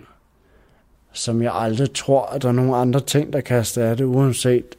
[1.12, 4.76] som jeg aldrig tror, at der er nogen andre ting, der kan erstatte, uanset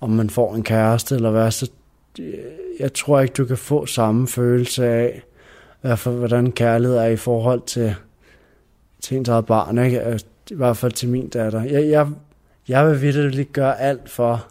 [0.00, 1.50] om man får en kæreste eller hvad.
[1.50, 1.70] Så
[2.20, 2.34] øh,
[2.80, 5.22] jeg tror ikke, du kan få samme følelse af,
[5.86, 7.94] hvert fald, hvordan kærlighed er i forhold til,
[9.00, 10.00] til ens eget barn, ikke?
[10.00, 11.62] Altså, I hvert fald til min datter.
[11.62, 12.08] Jeg, jeg,
[12.68, 14.46] jeg vil virkelig gøre alt for,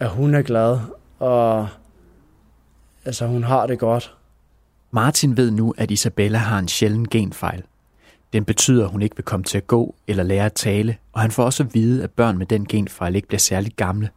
[0.00, 0.78] at hun er glad,
[1.18, 1.68] og
[3.04, 4.14] altså, hun har det godt.
[4.90, 7.62] Martin ved nu, at Isabella har en sjælden genfejl.
[8.32, 11.20] Den betyder, at hun ikke vil komme til at gå eller lære at tale, og
[11.20, 14.08] han får også at vide, at børn med den genfejl ikke bliver særlig gamle.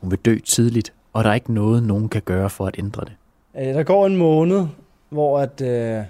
[0.00, 3.04] Hun vil dø tidligt, og der er ikke noget, nogen kan gøre for at ændre
[3.04, 3.12] det.
[3.58, 4.66] Øh, Der går en måned,
[5.08, 6.04] hvor at, øh,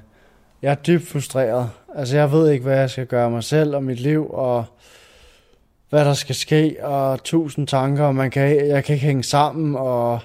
[0.63, 1.71] jeg er dybt frustreret.
[1.95, 4.65] Altså, jeg ved ikke, hvad jeg skal gøre mig selv og mit liv, og
[5.91, 9.77] hvad der skal ske, og tusind tanker, og man kan, jeg kan ikke hænge sammen,
[9.77, 10.21] og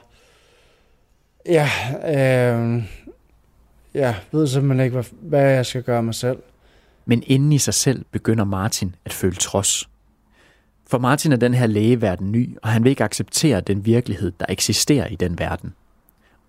[1.46, 1.70] ja,
[2.06, 2.84] øh,
[3.94, 6.40] jeg ved simpelthen ikke, hvad, hvad jeg skal gøre mig selv.
[7.06, 9.90] Men inden i sig selv begynder Martin at føle trods.
[10.88, 14.46] For Martin er den her lægeverden ny, og han vil ikke acceptere den virkelighed, der
[14.50, 15.74] eksisterer i den verden.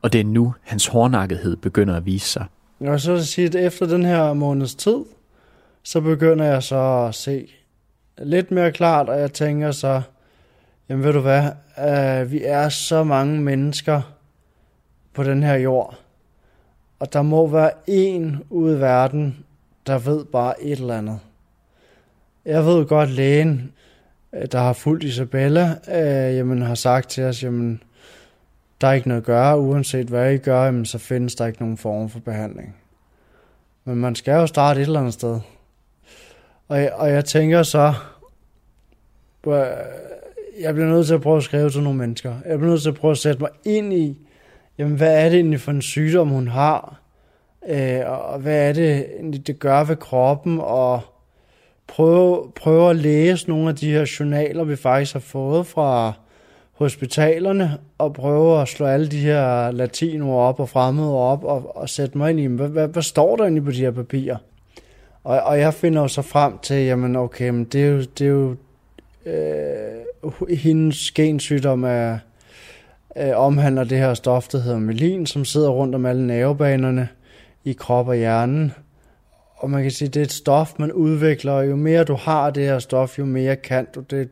[0.04, 2.44] Og det er nu, hans hårdnakkethed begynder at vise sig.
[2.80, 4.98] Og så vil jeg sige, at efter den her måneds tid,
[5.82, 7.48] så begynder jeg så at se
[8.18, 10.02] lidt mere klart, og jeg tænker så,
[10.88, 11.42] jamen ved du hvad,
[11.78, 14.02] uh, vi er så mange mennesker
[15.14, 15.98] på den her jord,
[16.98, 19.44] og der må være en ude i verden,
[19.86, 21.18] der ved bare et eller andet.
[22.44, 23.72] Jeg ved godt, lægen,
[24.32, 27.82] øh, der har fulgt Isabella, øh, jamen, har sagt til os, jamen,
[28.80, 31.60] der er ikke noget at gøre, uanset hvad I gør, jamen, så findes der ikke
[31.60, 32.76] nogen form for behandling.
[33.84, 35.40] Men man skal jo starte et eller andet sted.
[36.68, 37.94] Og jeg, og jeg tænker så,
[40.60, 42.34] jeg bliver nødt til at prøve at skrive til nogle mennesker.
[42.46, 44.18] Jeg bliver nødt til at prøve at sætte mig ind i,
[44.78, 47.00] jamen, hvad er det egentlig for en sygdom, hun har?
[47.68, 50.60] Øh, og hvad er det, egentlig, det gør ved kroppen?
[50.60, 51.00] Og
[51.86, 56.12] prøve, prøve at læse nogle af de her journaler, vi faktisk har fået fra
[56.74, 61.88] hospitalerne, og prøve at slå alle de her latinoer op og fremmede op, og, og
[61.88, 64.36] sætte mig ind i, hvad, hvad, hvad står der egentlig på de her papirer?
[65.24, 68.20] Og, og jeg finder jo så frem til, jamen okay, men det er jo, det
[68.20, 68.56] er jo
[69.26, 72.18] øh, hendes gensygdom er,
[73.16, 77.08] øh, omhandler det her stof, der hedder melin, som sidder rundt om alle nervebanerne
[77.64, 78.72] i krop og hjernen.
[79.56, 82.50] Og man kan sige, det er et stof, man udvikler, og jo mere du har
[82.50, 84.28] det her stof, jo mere kan du det.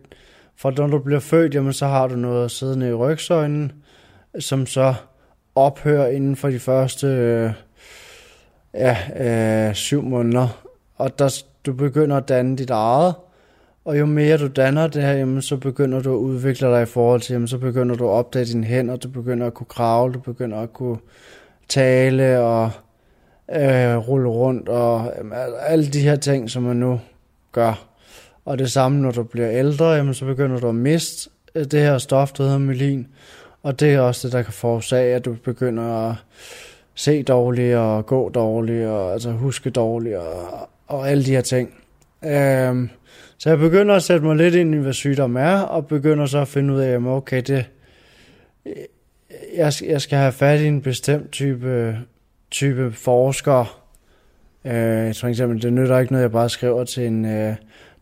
[0.57, 3.73] For når du bliver født, jamen, så har du noget siddende i rygsøjlen,
[4.39, 4.95] som så
[5.55, 7.51] ophører inden for de første øh,
[8.75, 8.97] ja,
[9.69, 10.65] øh, syv måneder.
[10.97, 13.15] Og der, du begynder at danne dit eget,
[13.85, 16.87] og jo mere du danner det her, jamen, så begynder du at udvikle dig i
[16.87, 20.15] forhold til, jamen, så begynder du at opdage dine hænder, du begynder at kunne kravle,
[20.15, 20.99] du begynder at kunne
[21.69, 22.71] tale og
[23.57, 27.01] øh, rulle rundt og øh, alle de her ting, som man nu
[27.53, 27.92] gør.
[28.45, 31.81] Og det samme, når du bliver ældre, jamen, så begynder du at miste øh, det
[31.81, 33.07] her stof, der hedder myelin.
[33.63, 36.15] Og det er også det, der kan forårsage, at du begynder at
[36.95, 41.75] se dårligt og gå dårligt og altså huske dårligt og, og alle de her ting.
[42.25, 42.91] Øhm,
[43.39, 46.39] så jeg begynder at sætte mig lidt ind i, hvad sygdom er, og begynder så
[46.39, 47.65] at finde ud af, at okay, det,
[49.57, 51.99] jeg, jeg skal have fat i en bestemt type,
[52.51, 53.83] type forsker.
[54.65, 57.55] Øh, for eksempel, det nytter ikke noget, jeg bare skriver til en øh,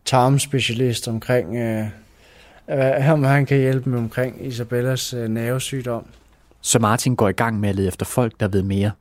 [0.05, 6.05] tarmspecialist omkring, øh, om han kan hjælpe mig omkring Isabellas øh, nervesygdom.
[6.61, 8.91] Så Martin går i gang med at lede efter folk, der ved mere.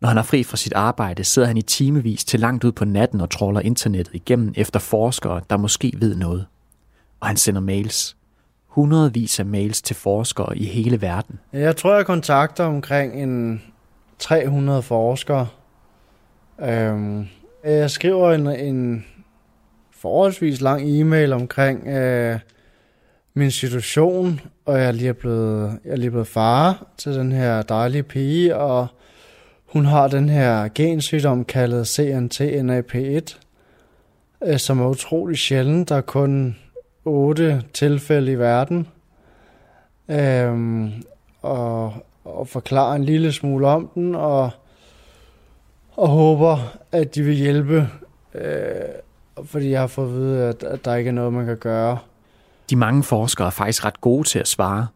[0.00, 2.84] Når han er fri fra sit arbejde, sidder han i timevis til langt ud på
[2.84, 6.46] natten og tråler internettet igennem efter forskere, der måske ved noget.
[7.20, 8.16] Og han sender mails.
[8.66, 11.38] Hundredvis af mails til forskere i hele verden.
[11.52, 13.62] Jeg tror, jeg kontakter omkring en
[14.18, 15.46] 300 forskere.
[16.60, 17.28] Øhm,
[17.64, 19.04] jeg skriver en, en
[20.00, 22.38] forholdsvis lang e-mail omkring, øh,
[23.34, 27.62] min situation, og jeg er lige blevet, jeg er lige blevet far til den her
[27.62, 28.86] dejlige pige, og
[29.66, 33.38] hun har den her gensygdom kaldet CNTNAP1,
[34.46, 35.88] øh, som er utrolig sjældent.
[35.88, 36.56] Der er kun
[37.04, 38.86] otte tilfælde i verden.
[40.08, 40.92] Øhm,
[41.42, 41.92] og,
[42.24, 44.50] og forklare en lille smule om den, og,
[45.96, 47.88] og håber, at de vil hjælpe,
[48.34, 48.72] øh,
[49.44, 51.98] fordi jeg har fået at vide, at, der ikke er noget, man kan gøre.
[52.70, 54.86] De mange forskere er faktisk ret gode til at svare.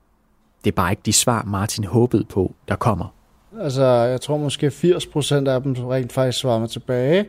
[0.64, 3.14] Det er bare ikke de svar, Martin håbede på, der kommer.
[3.60, 7.28] Altså, jeg tror måske 80 procent af dem rent faktisk svarer mig tilbage.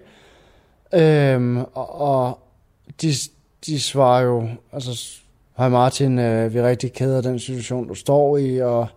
[0.94, 2.40] Øhm, og, og
[3.02, 3.14] de,
[3.66, 5.22] de svarer jo, altså,
[5.58, 8.88] hej Martin, øh, vi er rigtig kede af den situation, du står i, og,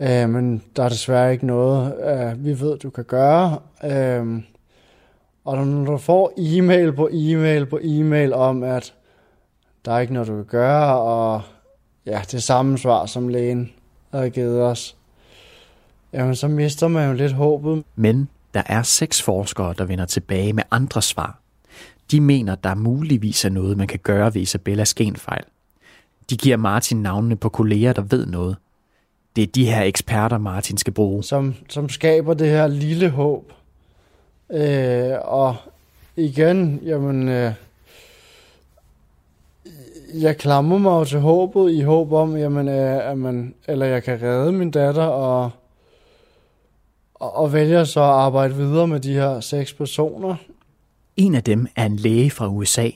[0.00, 3.58] øh, men der er desværre ikke noget, øh, vi ved, du kan gøre.
[3.84, 4.42] Øh,
[5.50, 8.94] og når du får e-mail på e-mail på e-mail om, at
[9.84, 11.42] der er ikke noget, du kan gøre, og
[12.06, 13.72] ja, det samme svar, som lægen
[14.12, 14.96] havde givet os,
[16.12, 17.84] jamen så mister man jo lidt håbet.
[17.96, 21.38] Men der er seks forskere, der vender tilbage med andre svar.
[22.10, 25.44] De mener, der muligvis er noget, man kan gøre ved Isabellas genfejl.
[26.30, 28.56] De giver Martin navnene på kolleger, der ved noget.
[29.36, 31.24] Det er de her eksperter, Martin skal bruge.
[31.24, 33.52] Som, som skaber det her lille håb.
[34.52, 35.56] Øh, og
[36.16, 37.52] igen, jamen, øh,
[40.14, 44.02] jeg klamrer mig jo til håbet i håb om, jamen, øh, at man, eller jeg
[44.02, 45.50] kan redde min datter, og,
[47.14, 50.36] og, og vælger så at arbejde videre med de her seks personer.
[51.16, 52.88] En af dem er en læge fra USA.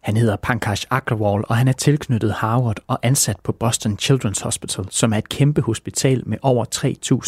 [0.00, 4.84] Han hedder Pankaj Agrawal, og han er tilknyttet Harvard og ansat på Boston Children's Hospital,
[4.90, 6.64] som er et kæmpe hospital med over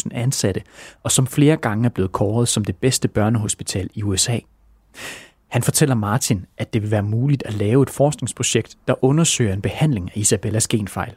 [0.07, 0.61] 3.000 ansatte,
[1.03, 4.39] og som flere gange er blevet kåret som det bedste børnehospital i USA.
[5.47, 9.61] Han fortæller Martin, at det vil være muligt at lave et forskningsprojekt, der undersøger en
[9.61, 11.15] behandling af Isabellas genfejl.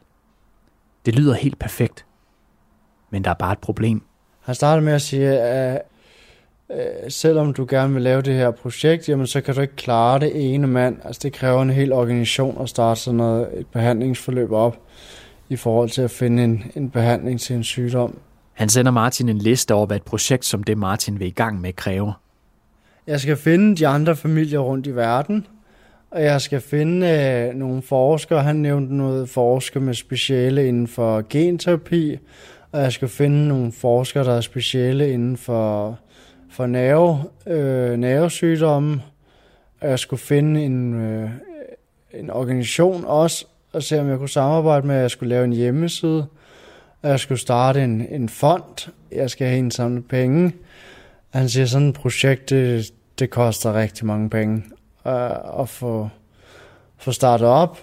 [1.05, 2.05] Det lyder helt perfekt,
[3.09, 4.01] men der er bare et problem.
[4.41, 5.81] Han startede med at sige, at
[6.71, 10.19] øh, selvom du gerne vil lave det her projekt, jamen så kan du ikke klare
[10.19, 10.97] det ene mand.
[11.03, 14.77] Altså det kræver en hel organisation at starte sådan noget, et behandlingsforløb op
[15.49, 18.17] i forhold til at finde en, en behandling til en sygdom.
[18.53, 21.61] Han sender Martin en liste over, hvad et projekt som det, Martin vil i gang
[21.61, 22.21] med, kræver.
[23.07, 25.47] Jeg skal finde de andre familier rundt i verden,
[26.11, 28.43] og jeg skal finde øh, nogle forskere.
[28.43, 32.17] Han nævnte noget forskere med speciale inden for genterapi,
[32.71, 35.99] og jeg skal finde nogle forskere, der er speciale inden for,
[36.55, 39.01] for nerve, øh, nervesygdomme.
[39.81, 41.29] Og jeg skulle finde en, øh,
[42.13, 45.53] en organisation også, og se om jeg kunne samarbejde med, at jeg skulle lave en
[45.53, 46.27] hjemmeside.
[47.01, 48.91] Og jeg skulle starte en, en fond.
[49.11, 50.53] Jeg skal have en penge.
[51.29, 54.63] Han siger, sådan et projekt, det, det koster rigtig mange penge
[55.07, 56.09] øh, at få,
[56.97, 57.77] få startet op.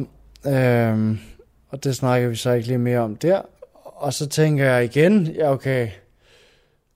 [0.46, 1.16] Øh,
[1.68, 3.40] og det snakker vi så ikke lige mere om der.
[3.84, 5.88] Og så tænker jeg igen, ja okay,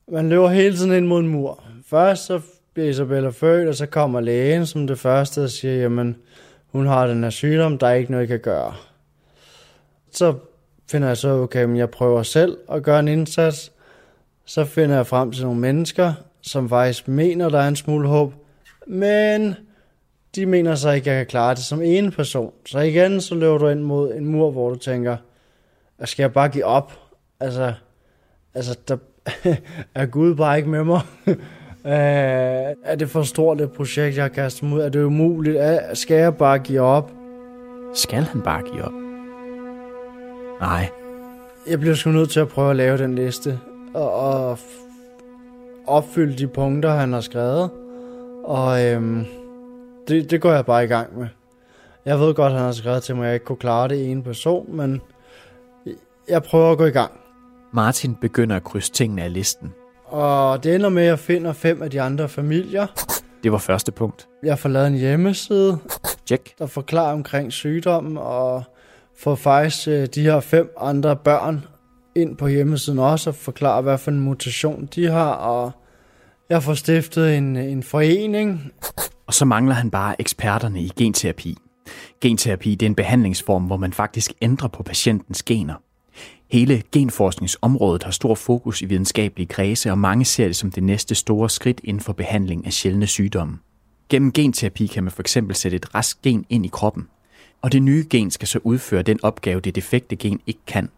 [0.08, 1.62] man løber hele tiden ind mod en mur.
[1.86, 2.40] Først så
[2.74, 6.16] bliver Isabella født, og så kommer lægen som det første og siger, jamen
[6.66, 8.74] hun har den her sygdom, der er ikke noget, jeg kan gøre.
[10.10, 10.34] Så
[10.90, 13.72] finder jeg så, okay, men jeg prøver selv at gøre en indsats.
[14.44, 18.32] Så finder jeg frem til nogle mennesker, som faktisk mener, der er en smule håb,
[18.86, 19.54] men
[20.34, 22.52] de mener så ikke, at jeg kan klare det som en person.
[22.66, 25.16] Så igen, så løber du ind mod en mur, hvor du tænker,
[26.04, 26.92] skal jeg bare give op?
[27.40, 27.72] Altså,
[28.54, 28.96] altså der
[29.94, 31.00] er Gud bare ikke med mig.
[31.84, 34.82] er det for stort et projekt, jeg har kastet mig ud?
[34.82, 35.58] Er det umuligt?
[35.94, 37.10] Skal jeg bare give op?
[37.94, 38.92] Skal han bare give op?
[40.60, 40.88] Nej.
[41.68, 43.60] Jeg bliver sgu nødt til at prøve at lave den liste.
[43.94, 44.58] Og, og
[45.86, 47.70] opfylde de punkter, han har skrevet.
[48.44, 49.24] Og øhm,
[50.08, 51.26] det, det går jeg bare i gang med.
[52.04, 54.06] Jeg ved godt, han har skrevet til mig, at jeg ikke kunne klare det i
[54.10, 55.00] en person, men
[56.28, 57.12] jeg prøver at gå i gang.
[57.72, 59.72] Martin begynder at krydse tingene af listen.
[60.04, 62.86] Og det ender med, at jeg finder fem af de andre familier.
[63.42, 64.28] Det var første punkt.
[64.42, 65.78] Jeg får lavet en hjemmeside,
[66.26, 66.58] Check.
[66.58, 68.62] der forklarer omkring sygdommen, og
[69.18, 71.64] får faktisk øh, de her fem andre børn
[72.16, 75.70] ind på hjemmesiden også, og forklare, hvad for en mutation de har, og
[76.50, 78.72] jeg får stiftet en, en forening.
[79.26, 81.56] Og så mangler han bare eksperterne i genterapi.
[82.20, 85.74] Genterapi det er en behandlingsform, hvor man faktisk ændrer på patientens gener.
[86.50, 91.14] Hele genforskningsområdet har stor fokus i videnskabelige kredse, og mange ser det som det næste
[91.14, 93.58] store skridt inden for behandling af sjældne sygdomme.
[94.08, 97.08] Gennem genterapi kan man for eksempel sætte et rask gen ind i kroppen,
[97.62, 100.88] og det nye gen skal så udføre den opgave, det defekte gen ikke kan.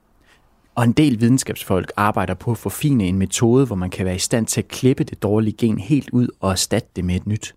[0.74, 4.18] Og en del videnskabsfolk arbejder på at forfine en metode, hvor man kan være i
[4.18, 7.54] stand til at klippe det dårlige gen helt ud og erstatte det med et nyt.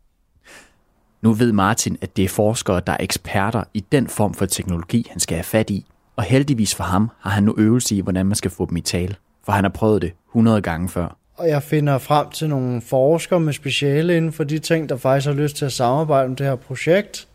[1.22, 5.08] Nu ved Martin, at det er forskere, der er eksperter i den form for teknologi,
[5.10, 5.86] han skal have fat i.
[6.16, 8.82] Og heldigvis for ham har han nu øvelse i, hvordan man skal få dem i
[8.82, 9.16] tale.
[9.46, 11.18] For han har prøvet det 100 gange før.
[11.38, 15.28] Og jeg finder frem til nogle forskere med speciale inden for de ting, der faktisk
[15.28, 17.28] har lyst til at samarbejde om det her projekt.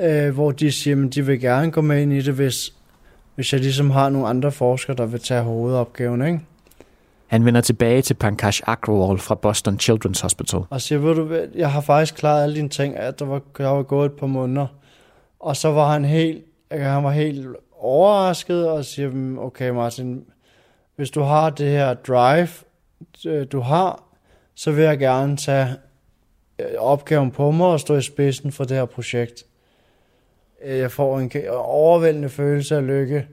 [0.00, 2.72] Øh, hvor de siger, at de vil gerne gå med ind i det, hvis,
[3.34, 6.26] hvis jeg ligesom har nogle andre forskere, der vil tage hovedopgaven.
[6.26, 6.40] Ikke?
[7.26, 10.60] Han vender tilbage til Pankaj Agrawal fra Boston Children's Hospital.
[10.70, 13.68] Og siger, ved du jeg har faktisk klaret alle dine ting, at der var, jeg
[13.68, 14.66] var gået et par måneder.
[15.40, 17.46] Og så var han helt, han var helt
[17.84, 20.24] overrasket og siger, okay Martin,
[20.96, 22.48] hvis du har det her drive,
[23.26, 24.02] øh, du har,
[24.54, 25.68] så vil jeg gerne tage
[26.58, 29.44] øh, opgaven på mig og stå i spidsen for det her projekt.
[30.64, 33.26] Øh, jeg får en overvældende følelse af lykke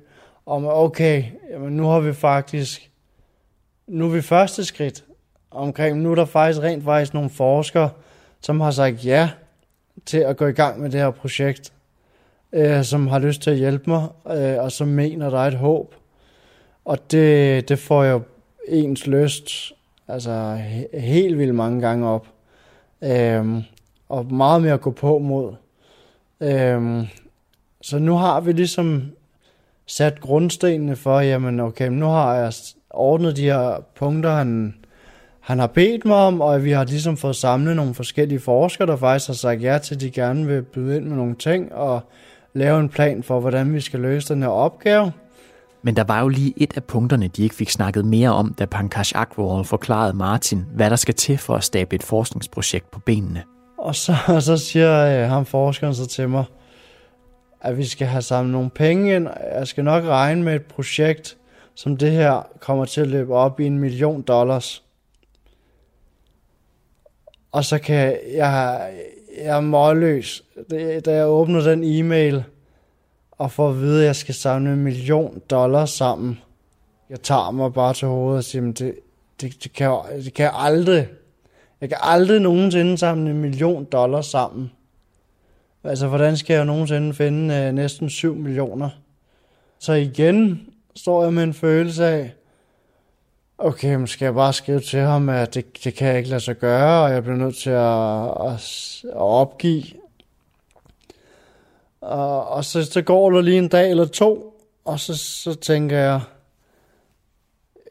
[0.46, 2.92] om, okay, jamen nu har vi faktisk,
[3.88, 5.04] nu er vi første skridt
[5.52, 7.90] omkring, nu er der faktisk rent faktisk nogle forskere,
[8.42, 9.30] som har sagt ja
[10.06, 11.74] til at gå i gang med det her projekt,
[12.54, 15.54] øh, som har lyst til at hjælpe mig, øh, og som mener, der er et
[15.54, 15.96] håb.
[16.86, 18.22] Og det, det får jo
[18.68, 19.74] ens lyst
[20.08, 22.28] altså he- helt vildt mange gange op.
[23.02, 23.62] Øhm,
[24.10, 25.54] og meget mere at gå på mod.
[26.42, 27.08] Øhm,
[27.82, 29.04] så nu har vi ligesom
[29.86, 32.54] sat grundstenene for, jamen okay, nu har jeg
[32.90, 34.76] ordnet de her punkter, han,
[35.40, 38.96] han har bedt mig om, og vi har ligesom fået samlet nogle forskellige forskere, der
[38.96, 42.02] faktisk har sagt ja til, at de gerne vil byde ind med nogle ting, og
[42.54, 45.12] lave en plan for, hvordan vi skal løse den her opgave.
[45.84, 48.66] Men der var jo lige et af punkterne, de ikke fik snakket mere om, da
[48.66, 53.44] Pankaj Agrawal forklarede Martin, hvad der skal til for at stable et forskningsprojekt på benene.
[53.78, 56.46] Og så, og så siger øh, ham forskeren så til mig,
[57.62, 59.28] at vi skal have samlet nogle penge ind.
[59.56, 61.38] Jeg skal nok regne med et projekt,
[61.76, 64.84] som det her kommer til at løbe op i en million dollars.
[67.52, 68.90] Og så kan jeg, jeg,
[69.38, 70.44] jeg er målløs.
[70.70, 72.44] Det- Da jeg åbner den e-mail
[73.32, 76.40] og får at vide, at jeg skal samle en million dollars sammen,
[77.10, 78.96] jeg tager mig bare til hovedet og siger, det,
[79.42, 81.08] det, det, kan, jeg- det kan jeg aldrig.
[81.82, 84.72] Jeg kan aldrig nogensinde samle en million dollars sammen.
[85.84, 88.90] Altså, hvordan skal jeg nogensinde finde øh, næsten 7 millioner?
[89.80, 90.62] Så igen
[90.96, 92.32] står jeg med en følelse af,
[93.62, 96.42] okay, men skal jeg bare skrive til ham, at det, det kan jeg ikke lade
[96.42, 99.84] sig gøre, og jeg bliver nødt til at, at, at opgive.
[102.02, 105.98] Og, og så, så går der lige en dag eller to, og så, så tænker
[105.98, 106.22] jeg,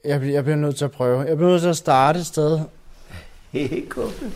[0.04, 1.20] jeg, bliver- jeg bliver nødt til at prøve.
[1.20, 2.60] Jeg bliver nødt til at starte et sted,
[3.88, 4.32] Kuppe.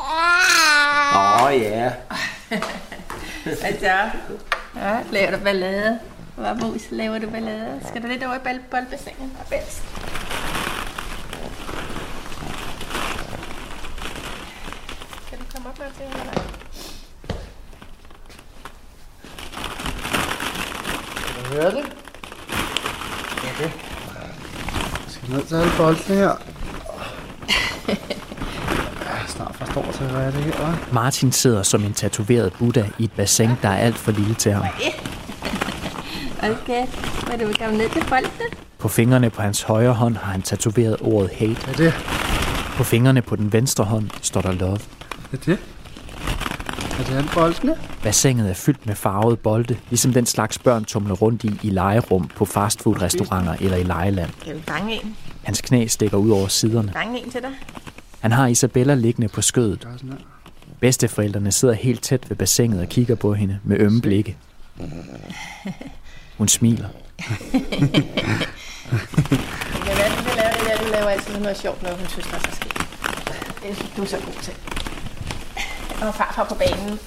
[0.00, 1.92] Åh, oh, ja.
[3.62, 3.86] Altså,
[4.76, 5.98] ja, laver du ballade?
[6.36, 7.80] Hvor mus laver du ballade?
[7.88, 9.30] Skal du lidt over i boldbassinet?
[9.40, 9.82] Og bedst.
[15.30, 16.42] Kan du komme op med til eller hvad?
[21.26, 21.92] Kan du høre det?
[23.54, 23.70] Okay.
[23.70, 26.32] Jeg skal ned til alle boldene her.
[29.28, 30.76] Snart forstår til, hvad det her.
[30.92, 34.52] Martin sidder som en tatoveret Buddha i et bassin, der er alt for lille til
[34.52, 34.64] ham.
[36.50, 36.86] Okay,
[37.30, 38.30] vil du vil komme ned til boldene?
[38.78, 41.56] På fingrene på hans højre hånd har han tatoveret ordet hate.
[41.68, 41.92] Er det?
[42.76, 44.78] På fingrene på den venstre hånd står der love.
[45.32, 45.58] Er det?
[46.98, 47.76] Er det alle boldene?
[48.02, 52.28] Bassinet er fyldt med farvede bolde, ligesom den slags børn tumler rundt i i legerum
[52.28, 54.30] på fastfood-restauranter eller i lejeland.
[54.44, 55.16] Kan vi fange en?
[55.42, 56.92] Hans knæ stikker ud over siderne.
[56.92, 57.50] Fange en til dig?
[58.20, 59.88] Han har Isabella liggende på skødet.
[60.80, 64.36] Bedsteforældrene sidder helt tæt ved bassinet og kigger på hende med ømme blikke.
[66.38, 66.88] Hun smiler.
[67.06, 67.62] Det
[69.86, 70.76] kan være, du vil lave det der.
[70.84, 72.78] Du laver altid noget sjovt, når hun synes, der er så skidt.
[73.62, 74.54] Det er du er så god til.
[76.02, 76.98] Og farfar på banen.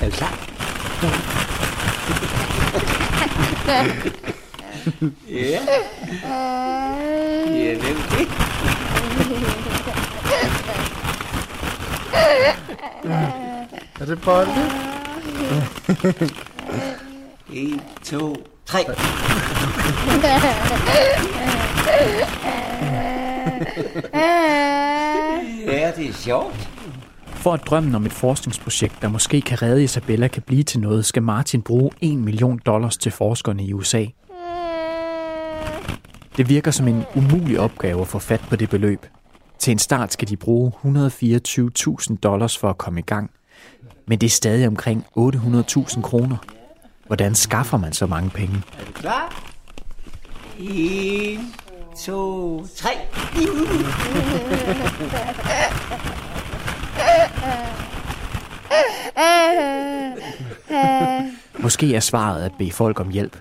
[0.00, 0.38] Er du klar?
[5.28, 5.60] ja.
[7.56, 8.28] Ja, hvem det?
[14.00, 14.70] Er det bolde?
[17.52, 18.36] En, to,
[18.66, 18.78] tre.
[25.66, 26.68] Ja, det er sjovt.
[27.26, 31.06] For at drømmen om et forskningsprojekt, der måske kan redde Isabella, kan blive til noget,
[31.06, 34.04] skal Martin bruge 1 million dollars til forskerne i USA.
[36.36, 39.06] Det virker som en umulig opgave at få fat på det beløb.
[39.58, 43.30] Til en start skal de bruge 124.000 dollars for at komme i gang.
[44.06, 46.36] Men det er stadig omkring 800.000 kroner.
[47.06, 48.62] Hvordan skaffer man så mange penge?
[48.80, 49.42] Er du klar?
[50.58, 51.54] En,
[52.06, 52.90] to, tre.
[61.58, 63.36] Måske er svaret at bede folk om hjælp.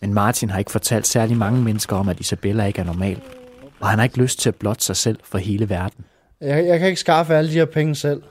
[0.00, 3.20] Men Martin har ikke fortalt særlig mange mennesker om, at Isabella ikke er normal.
[3.80, 6.04] Og han har ikke lyst til at blotte sig selv for hele verden.
[6.40, 8.22] Jeg, jeg kan ikke skaffe alle de her penge selv.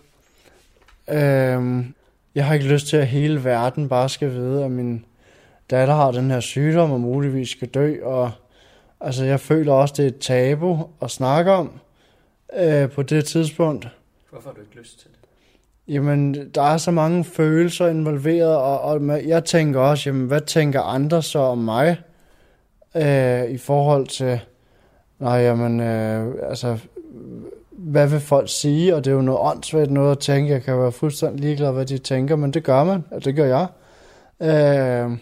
[1.09, 1.93] Øhm,
[2.35, 5.05] jeg har ikke lyst til, at hele verden bare skal vide, at min
[5.69, 8.03] datter har den her sygdom og muligvis skal dø.
[8.03, 8.31] Og,
[9.01, 11.71] altså, jeg føler også, det er et tabu at snakke om
[12.59, 13.87] øh, på det tidspunkt.
[14.29, 15.19] Hvorfor har du ikke lyst til det?
[15.93, 20.81] Jamen, der er så mange følelser involveret, og, og jeg tænker også, jamen, hvad tænker
[20.81, 21.97] andre så om mig
[22.95, 24.39] øh, i forhold til,
[25.19, 26.77] nej, jamen, øh, altså,
[27.85, 30.79] hvad vil folk sige, og det er jo noget åndssvagt noget at tænke, jeg kan
[30.79, 33.67] være fuldstændig ligeglad, hvad de tænker, men det gør man, og det gør jeg.
[34.41, 35.17] Øh,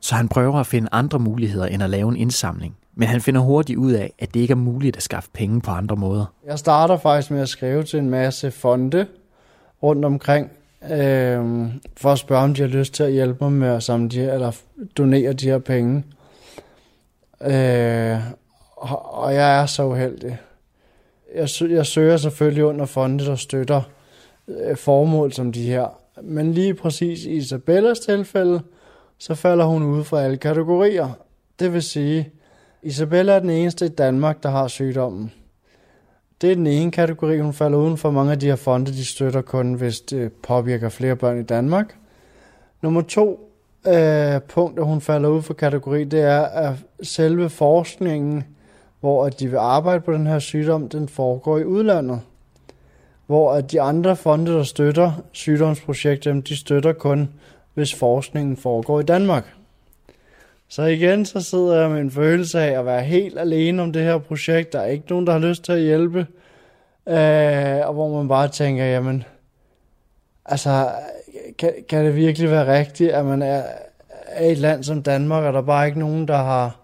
[0.00, 2.76] Så han prøver at finde andre muligheder end at lave en indsamling.
[2.96, 5.70] Men han finder hurtigt ud af, at det ikke er muligt at skaffe penge på
[5.70, 6.24] andre måder.
[6.46, 9.06] Jeg starter faktisk med at skrive til en masse fonde
[9.82, 10.50] rundt omkring,
[10.92, 11.66] øh,
[11.96, 14.20] for at spørge, om de har lyst til at hjælpe mig med at samle de
[14.32, 14.52] eller
[14.98, 16.04] donere de her penge.
[17.42, 18.18] Øh,
[18.76, 20.38] og og jeg er så uheldig.
[21.34, 23.82] Jeg, jeg søger selvfølgelig under fonde, der støtter
[24.48, 26.00] øh, formål som de her.
[26.22, 28.60] Men lige præcis i Isabellas tilfælde,
[29.18, 31.08] så falder hun ud fra alle kategorier.
[31.58, 32.30] Det vil sige,
[32.82, 35.32] Isabella er den eneste i Danmark, der har sygdommen.
[36.40, 38.10] Det er den ene kategori, hun falder uden for.
[38.10, 41.96] Mange af de her fonde, de støtter kun, hvis det påvirker flere børn i Danmark.
[42.82, 43.50] Nummer to
[43.86, 48.44] øh, punkt, at hun falder ud for kategori, det er, at selve forskningen,
[49.04, 52.20] hvor at de vil arbejde på den her sygdom, den foregår i udlandet.
[53.26, 57.28] Hvor at de andre fonde, der støtter sygdomsprojektet, de støtter kun,
[57.74, 59.54] hvis forskningen foregår i Danmark.
[60.68, 64.02] Så igen, så sidder jeg med en følelse af at være helt alene om det
[64.02, 64.72] her projekt.
[64.72, 66.26] Der er ikke nogen, der har lyst til at hjælpe.
[67.08, 69.24] Øh, og hvor man bare tænker, jamen,
[70.44, 70.88] altså,
[71.58, 73.62] kan, kan det virkelig være rigtigt, at man er,
[74.26, 76.83] er i et land som Danmark, og der er bare ikke nogen, der har,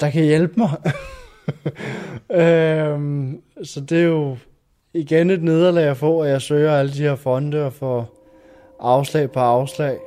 [0.00, 0.70] der kan hjælpe mig.
[2.42, 3.00] øh,
[3.64, 4.36] så det er jo
[4.94, 8.18] igen et nederlag at få, at jeg søger alle de her fonde og får
[8.80, 9.98] afslag på afslag.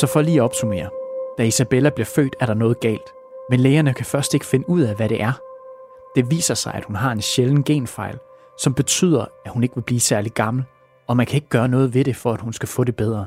[0.00, 0.88] Så for lige at opsummere.
[1.38, 3.10] Da Isabella bliver født, er der noget galt.
[3.50, 5.32] Men lægerne kan først ikke finde ud af, hvad det er.
[6.16, 8.18] Det viser sig, at hun har en sjælden genfejl,
[8.58, 10.64] som betyder, at hun ikke vil blive særlig gammel,
[11.08, 13.26] og man kan ikke gøre noget ved det, for at hun skal få det bedre.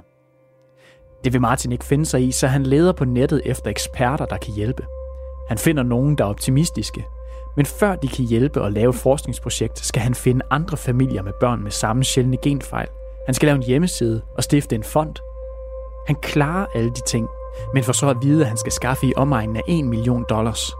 [1.23, 4.37] Det vil Martin ikke finde sig i, så han leder på nettet efter eksperter, der
[4.37, 4.85] kan hjælpe.
[5.47, 7.05] Han finder nogen, der er optimistiske.
[7.55, 11.33] Men før de kan hjælpe og lave et forskningsprojekt, skal han finde andre familier med
[11.39, 12.87] børn med samme sjældne genfejl.
[13.25, 15.15] Han skal lave en hjemmeside og stifte en fond.
[16.07, 17.27] Han klarer alle de ting,
[17.73, 20.71] men får så at vide, at han skal skaffe i omegnen af 1 million dollars.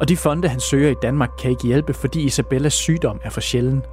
[0.00, 3.40] Og de fonde, han søger i Danmark, kan ikke hjælpe, fordi Isabellas sygdom er for
[3.40, 3.84] sjælden.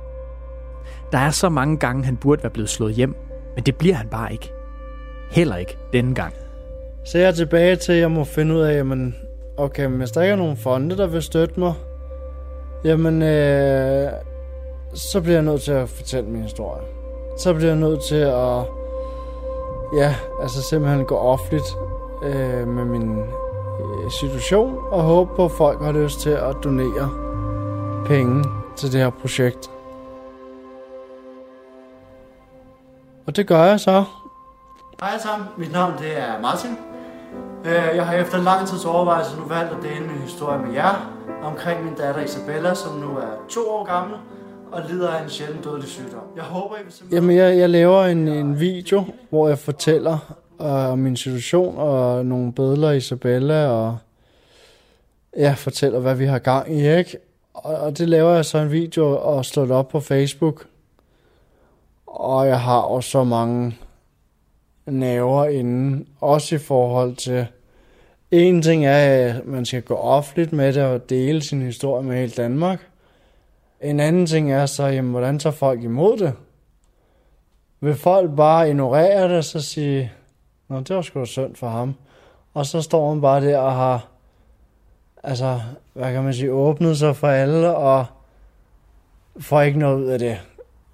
[1.12, 3.16] Der er så mange gange, han burde være blevet slået hjem,
[3.56, 4.52] men det bliver han bare ikke.
[5.30, 6.34] Heller ikke denne gang.
[7.06, 9.16] Så jeg er tilbage til, at jeg må finde ud af, jamen,
[9.58, 11.74] okay, men hvis der ikke er nogen fonde, der vil støtte mig,
[12.84, 14.12] jamen, øh,
[14.94, 16.82] så bliver jeg nødt til at fortælle min historie.
[17.38, 18.64] Så bliver jeg nødt til at,
[19.98, 21.76] ja, altså simpelthen gå offentligt
[22.24, 27.10] øh, med min øh, situation, og håbe på, at folk har lyst til at donere
[28.06, 28.44] penge
[28.76, 29.72] til det her projekt.
[33.28, 34.04] Og det gør jeg så.
[35.02, 36.70] Hej alle sammen, mit navn det er Martin.
[37.66, 41.16] Øh, Jeg har efter lang tids overvejelse nu valgt at dele min historie med jer
[41.44, 44.18] omkring min datter Isabella, som nu er to år gammel
[44.72, 46.22] og lider af en sjælden dødelig sygdom.
[46.36, 50.36] Jeg håber, I vil se Jamen, jeg, jeg laver en, en video, hvor jeg fortæller
[50.62, 53.98] øh, om min situation og nogle billeder af Isabella og
[55.38, 57.18] jeg fortæller, hvad vi har gang i, ikke?
[57.54, 60.66] Og, og det laver jeg så en video og slår det op på Facebook.
[62.08, 63.78] Og jeg har også så mange
[64.90, 67.48] naver inden, også i forhold til,
[68.32, 72.16] en ting er, at man skal gå offentligt med det og dele sin historie med
[72.16, 72.88] hele Danmark.
[73.82, 76.34] En anden ting er så, jamen, hvordan tager folk imod det?
[77.80, 80.12] Vil folk bare ignorere det og så sige,
[80.70, 81.96] Nå, det var sgu da synd for ham.
[82.54, 84.08] Og så står man bare der og har,
[85.24, 85.62] altså,
[85.94, 88.06] hvad kan man sige, åbnet sig for alle og
[89.40, 90.38] får ikke noget ud af det.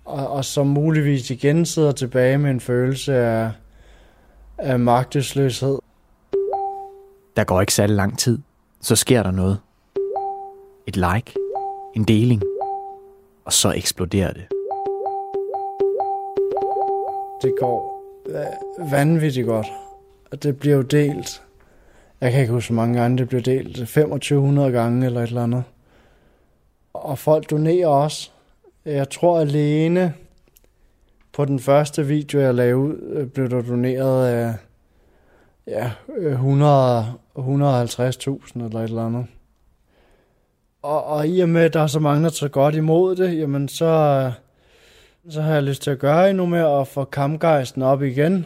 [0.05, 3.51] Og, og så muligvis igen sidder tilbage med en følelse af,
[4.57, 5.79] af magtesløshed.
[7.35, 8.39] Der går ikke særlig lang tid,
[8.81, 9.59] så sker der noget.
[10.87, 11.33] Et like,
[11.95, 12.41] en deling,
[13.45, 14.45] og så eksploderer det.
[17.41, 19.67] Det går øh, vanvittigt godt.
[20.31, 21.41] Og det bliver jo delt.
[22.21, 23.75] Jeg kan ikke huske, hvor mange gange det bliver delt.
[23.77, 25.63] 2500 gange eller et eller andet.
[26.93, 28.31] Og folk donerer også.
[28.85, 30.13] Jeg tror alene,
[31.36, 34.53] på den første video, jeg lavede øh, blev der doneret af
[35.67, 37.05] ja, øh, 100,
[37.38, 39.25] 150.000 eller et eller andet.
[40.81, 43.39] Og, og i og med, at der er så mange, der tager godt imod det,
[43.39, 44.31] jamen så, øh,
[45.31, 48.45] så har jeg lyst til at gøre endnu mere og få kampgejsten op igen.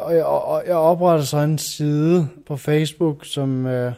[0.00, 3.92] Og jeg, og jeg opretter så en side på Facebook, som øh,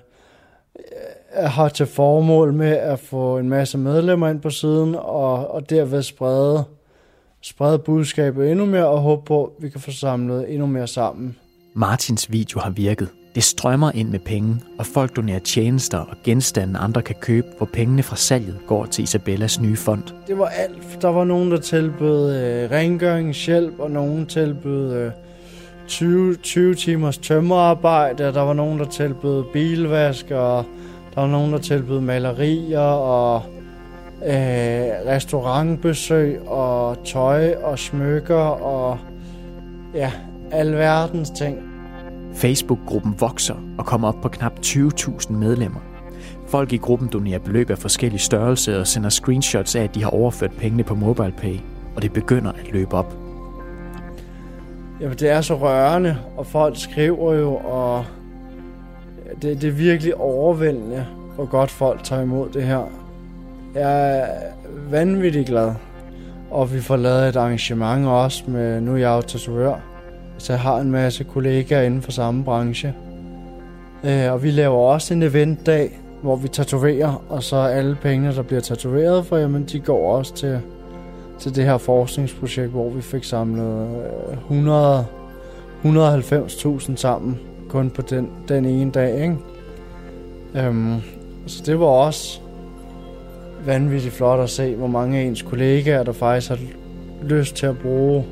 [1.34, 6.02] har til formål med at få en masse medlemmer ind på siden, og, og derved
[6.02, 6.64] sprede,
[7.42, 11.36] sprede budskabet endnu mere, og håbe på, at vi kan få samlet endnu mere sammen.
[11.74, 13.08] Martins video har virket.
[13.34, 17.68] Det strømmer ind med penge, og folk donerer tjenester og genstande, andre kan købe, hvor
[17.72, 20.02] pengene fra salget går til Isabellas nye fond.
[20.26, 21.02] Det var alt.
[21.02, 25.10] Der var nogen, der tilbød øh, rengøringshjælp, og nogen tilbød øh,
[25.88, 30.64] 20, 20 timers tømmerarbejde, og der var nogen, der tilbød bilvask, og
[31.14, 33.42] der var nogen, der tilbød malerier, og
[34.26, 38.98] øh, restaurantbesøg, og tøj, og smykker, og
[39.94, 40.12] ja,
[40.50, 41.58] alverdens ting.
[42.34, 45.80] Facebook-gruppen vokser og kommer op på knap 20.000 medlemmer.
[46.46, 50.10] Folk i gruppen donerer beløb af forskellige størrelse og sender screenshots af, at de har
[50.10, 51.56] overført pengene på MobilePay,
[51.96, 53.16] og det begynder at løbe op.
[55.00, 58.04] Jamen, det er så rørende, og folk skriver jo, og
[59.42, 63.01] det, det er virkelig overvældende, hvor godt folk tager imod det her.
[63.74, 64.26] Jeg er
[64.90, 65.74] vanvittig glad,
[66.50, 69.74] og vi får lavet et arrangement også med, nu er jeg jo tatovør,
[70.38, 72.94] så jeg har en masse kollegaer inden for samme branche.
[74.04, 78.42] Øh, og vi laver også en eventdag, hvor vi tatoverer, og så alle pengene, der
[78.42, 80.60] bliver tatoveret for, jamen de går også til,
[81.38, 83.88] til det her forskningsprojekt, hvor vi fik samlet
[84.30, 85.06] øh, 100,
[85.84, 89.36] 190.000 sammen, kun på den, den ene dag, ikke?
[90.54, 91.00] Øhm,
[91.46, 92.41] så det var også
[93.66, 96.58] vanvittigt flot at se, hvor mange af ens kollegaer, der faktisk har
[97.22, 98.24] lyst til at bruge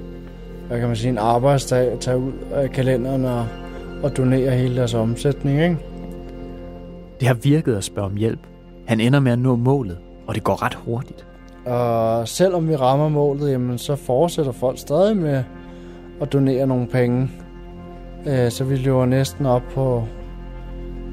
[0.70, 3.46] hvad kan man sige, en arbejdsdag at tage ud af kalenderen og,
[4.02, 5.62] og donere hele deres omsætning.
[5.62, 5.76] Ikke?
[7.20, 8.40] Det har virket at spørge om hjælp.
[8.86, 11.26] Han ender med at nå målet, og det går ret hurtigt.
[11.66, 15.44] Og selvom vi rammer målet, jamen, så fortsætter folk stadig med
[16.20, 17.30] at donere nogle penge.
[18.26, 20.04] Øh, så vi løber næsten op på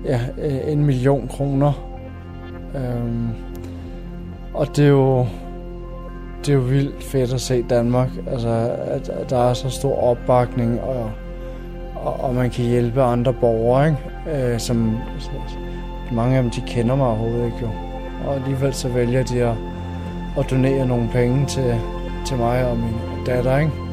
[0.06, 1.74] ja, øh, en million kroner.
[2.76, 3.30] Øhm,
[4.58, 5.26] og det er jo
[6.46, 8.50] det er jo vildt fedt at se Danmark, altså
[8.88, 11.12] at, at der er så stor opbakning, og,
[11.96, 14.54] og, og man kan hjælpe andre borgere, ikke?
[14.54, 15.30] Øh, som altså,
[16.12, 17.70] mange af dem, de kender mig overhovedet ikke jo.
[18.28, 19.56] Og alligevel så vælger de at,
[20.38, 21.76] at donere nogle penge til,
[22.26, 22.96] til mig og min
[23.26, 23.87] datter, ikke?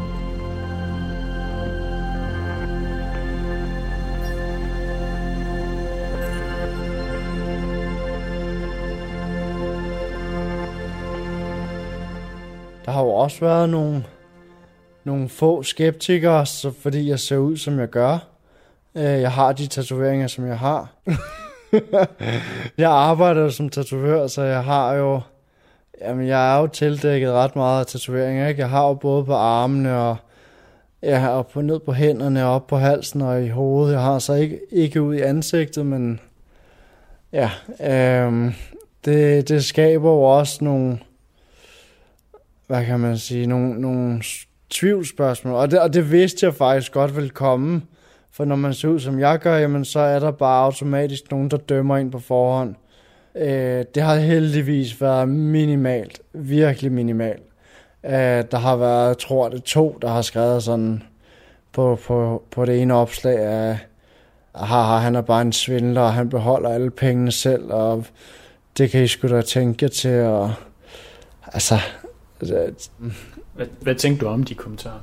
[13.25, 14.05] Også været nogle,
[15.05, 18.19] nogle få skeptikere, så fordi jeg ser ud, som jeg gør.
[18.95, 20.93] Øh, jeg har de tatoveringer, som jeg har.
[22.79, 25.21] jeg arbejder som tatovør, så jeg har jo...
[26.01, 28.61] Jamen, jeg er jo tildækket ret meget af tatoveringer, ikke?
[28.61, 30.17] Jeg har jo både på armene og...
[31.03, 33.93] Jeg har på ned på hænderne, op på halsen og i hovedet.
[33.93, 36.21] Jeg har så ikke, ikke ud i ansigtet, men...
[37.33, 37.51] Ja,
[37.81, 38.55] øhm,
[39.05, 40.99] det, det skaber jo også nogle
[42.67, 44.23] hvad kan man sige, nogle, nogle
[44.71, 45.55] tvivlsspørgsmål.
[45.55, 47.83] Og det, og det vidste jeg faktisk godt ville komme.
[48.33, 51.51] For når man ser ud som jeg gør, jamen, så er der bare automatisk nogen,
[51.51, 52.75] der dømmer ind på forhånd.
[53.37, 56.21] Øh, det har heldigvis været minimalt.
[56.33, 57.43] Virkelig minimalt.
[58.05, 61.03] Øh, der har været, jeg tror det to, der har skrevet sådan
[61.73, 63.79] på, på, på det ene opslag af,
[64.55, 68.05] haha, han er bare en svindler, og han beholder alle pengene selv, og
[68.79, 70.53] det kan I sgu da tænke til, og
[71.47, 71.79] altså,
[72.41, 72.73] Altså,
[73.55, 75.01] hvad, hvad tænkte du om de kommentarer?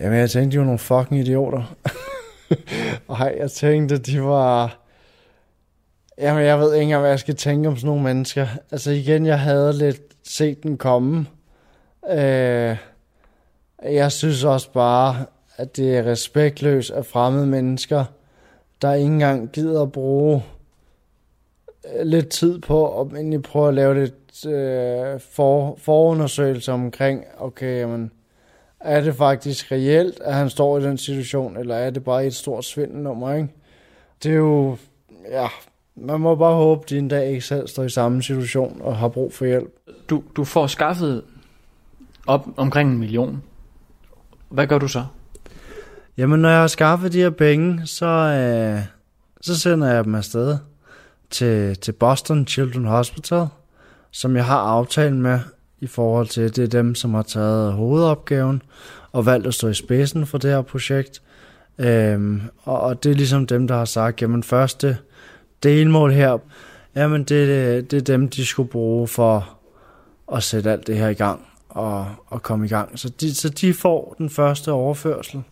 [0.00, 1.74] Jamen, jeg tænkte, de var nogle fucking idioter.
[3.20, 4.78] Ej, jeg tænkte, de var...
[6.18, 8.46] Jamen, jeg ved ikke engang, hvad jeg skal tænke om sådan nogle mennesker.
[8.70, 11.26] Altså igen, jeg havde lidt set den komme.
[12.10, 12.76] Øh,
[13.82, 15.26] jeg synes også bare,
[15.56, 18.04] at det er respektløst af fremmede mennesker,
[18.82, 20.42] der ikke engang gider at bruge
[22.02, 24.14] lidt tid på at egentlig prøve at lave lidt
[24.46, 28.10] øh, for, forundersøgelse omkring, okay, jamen,
[28.80, 32.34] er det faktisk reelt, at han står i den situation, eller er det bare et
[32.34, 33.48] stort svindelnummer, ikke?
[34.22, 34.76] Det er jo,
[35.30, 35.48] ja,
[35.96, 39.08] man må bare håbe, at din dag ikke selv står i samme situation og har
[39.08, 39.70] brug for hjælp.
[40.10, 41.24] Du, du får skaffet
[42.26, 43.42] op omkring en million.
[44.48, 45.04] Hvad gør du så?
[46.16, 48.82] Jamen, når jeg har skaffet de her penge, så, øh,
[49.40, 50.58] så sender jeg dem afsted
[51.30, 53.46] til, til Boston Children's Hospital
[54.12, 55.40] som jeg har aftalt med
[55.80, 58.62] i forhold til, det er dem, som har taget hovedopgaven
[59.12, 61.22] og valgt at stå i spidsen for det her projekt.
[61.78, 64.98] Øhm, og, og det er ligesom dem, der har sagt, jamen første
[65.62, 66.38] delmål her,
[66.96, 69.58] jamen det, det er dem, de skulle bruge for
[70.32, 72.98] at sætte alt det her i gang og, og komme i gang.
[72.98, 75.42] Så de, så de får den første overførsel.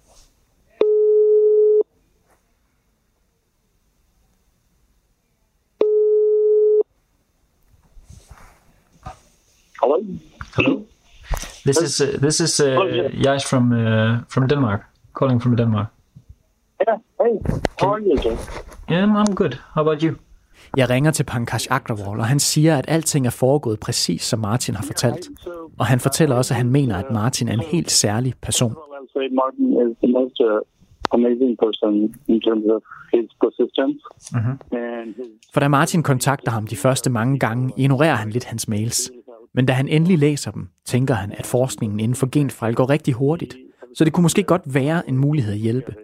[9.82, 9.96] Hello?
[10.56, 10.86] Hello.
[11.64, 12.66] This is uh, this is uh,
[13.24, 14.80] Jais from uh, from Denmark,
[15.14, 15.86] calling from Denmark.
[16.86, 16.98] Yeah.
[17.20, 17.38] Hey,
[17.80, 18.36] how are you, Jay?
[18.90, 19.54] Yeah, I'm good.
[19.74, 20.14] How about you?
[20.76, 24.74] Jeg ringer til Pankaj Agrawal, og han siger, at alting er foregået præcis som Martin
[24.74, 25.28] har fortalt.
[25.78, 28.76] Og han fortæller også, at han mener, at Martin er en helt særlig person.
[29.32, 30.60] Martin is the most uh,
[31.12, 31.92] amazing person
[32.28, 32.82] in terms of
[33.14, 34.00] his persistence
[35.16, 39.10] his For da Martin kontakter ham de første mange gange, ignorerer han lidt hans mails.
[39.54, 43.14] Men da han endelig læser dem, tænker han, at forskningen inden for genfejl går rigtig
[43.14, 43.56] hurtigt.
[43.94, 45.94] Så det kunne måske godt være en mulighed at hjælpe.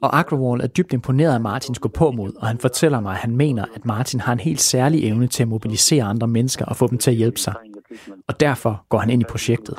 [0.00, 3.18] Og Agrawal er dybt imponeret af Martins gå på mod, og han fortæller mig, at
[3.18, 6.76] han mener, at Martin har en helt særlig evne til at mobilisere andre mennesker og
[6.76, 7.54] få dem til at hjælpe sig.
[8.28, 9.78] Og derfor går han ind i projektet.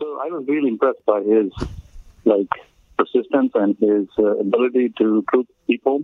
[0.00, 1.48] So I was really impressed by his
[2.32, 2.54] like
[2.98, 5.98] persistence and his uh, ability to recruit people.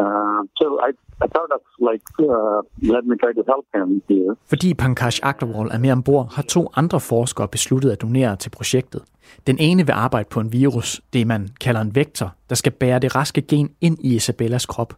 [0.00, 0.90] Uh, so I,
[1.24, 2.60] i thought of like uh,
[2.94, 4.36] let me try to help him here.
[4.46, 9.02] Fordi Pankaj Agrawal er med ombord, har to andre forskere besluttet at donere til projektet.
[9.46, 12.98] Den ene vil arbejde på en virus, det man kalder en vektor, der skal bære
[12.98, 14.94] det raske gen ind i Isabellas krop.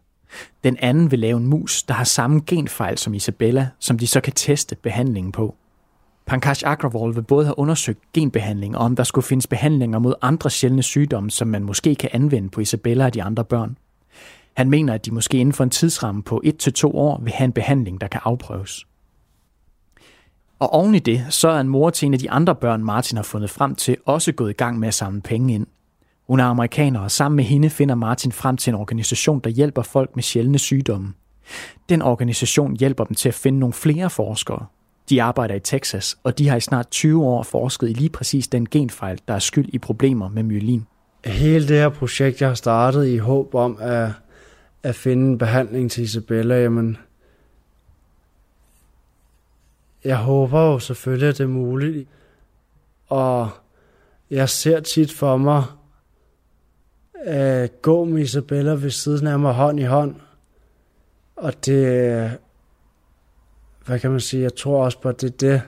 [0.63, 4.21] Den anden vil lave en mus, der har samme genfejl som Isabella, som de så
[4.21, 5.55] kan teste behandlingen på.
[6.25, 10.49] Pankaj Agrawal vil både have undersøgt genbehandling, og om der skulle findes behandlinger mod andre
[10.49, 13.77] sjældne sygdomme, som man måske kan anvende på Isabella og de andre børn.
[14.53, 17.51] Han mener, at de måske inden for en tidsramme på 1-2 år vil have en
[17.51, 18.85] behandling, der kan afprøves.
[20.59, 23.17] Og oven i det, så er en mor til en af de andre børn, Martin
[23.17, 25.67] har fundet frem til, også gået i gang med at samle penge ind.
[26.27, 29.81] Hun er amerikaner, og sammen med hende finder Martin frem til en organisation, der hjælper
[29.81, 31.13] folk med sjældne sygdomme.
[31.89, 34.65] Den organisation hjælper dem til at finde nogle flere forskere.
[35.09, 38.47] De arbejder i Texas, og de har i snart 20 år forsket i lige præcis
[38.47, 40.85] den genfejl, der er skyld i problemer med myelin.
[41.25, 44.09] Hele det her projekt, jeg har startet i håb om at,
[44.83, 46.97] at finde en behandling til Isabella, jamen,
[50.03, 52.09] jeg håber jo selvfølgelig, at det er muligt.
[53.07, 53.49] Og
[54.29, 55.63] jeg ser tit for mig
[57.25, 60.15] at gå med Isabella ved siden af mig hånd i hånd.
[61.35, 62.37] Og det,
[63.85, 65.61] hvad kan man sige, jeg tror også på, at det er det,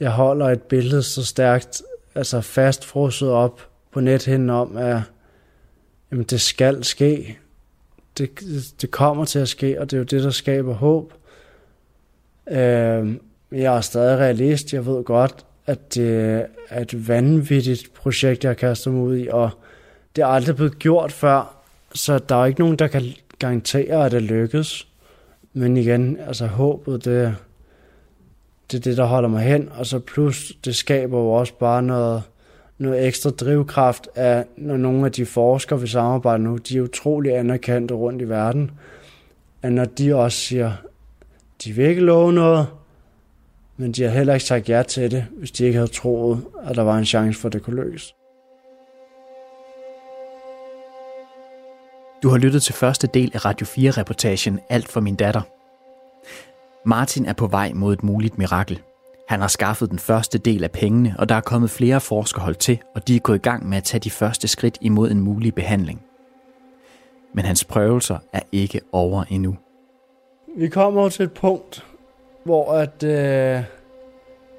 [0.00, 1.82] jeg holder et billede så stærkt,
[2.14, 5.02] altså fastfrosset op på nethinden om, at
[6.10, 7.38] jamen, det skal ske.
[8.18, 8.30] Det,
[8.80, 11.12] det kommer til at ske, og det er jo det, der skaber håb.
[12.50, 13.16] Øh,
[13.52, 14.72] jeg er stadig realist.
[14.72, 19.50] Jeg ved godt, at det er et vanvittigt projekt, jeg kaster mig ud i, og
[20.16, 21.54] det er aldrig blevet gjort før,
[21.94, 23.02] så der er ikke nogen, der kan
[23.38, 24.88] garantere, at det lykkes.
[25.52, 27.36] Men igen, altså håbet, det,
[28.70, 31.82] det er det, der holder mig hen, og så plus, det skaber jo også bare
[31.82, 32.22] noget,
[32.80, 37.36] noget ekstra drivkraft af, når nogle af de forskere, vi samarbejder nu, de er utrolig
[37.36, 38.70] anerkendte rundt i verden,
[39.62, 40.72] at når de også siger,
[41.64, 42.66] de vil ikke love noget,
[43.76, 46.76] men de har heller ikke sagt ja til det, hvis de ikke havde troet, at
[46.76, 48.14] der var en chance for, at det kunne løses.
[52.22, 55.42] Du har lyttet til første del af Radio 4-reportagen Alt for min datter.
[56.86, 58.80] Martin er på vej mod et muligt mirakel.
[59.30, 62.78] Han har skaffet den første del af pengene, og der er kommet flere forskerhold til,
[62.94, 65.54] og de er gået i gang med at tage de første skridt imod en mulig
[65.54, 66.02] behandling.
[67.34, 69.56] Men hans prøvelser er ikke over endnu.
[70.56, 71.86] Vi kommer til et punkt,
[72.44, 73.62] hvor at, øh,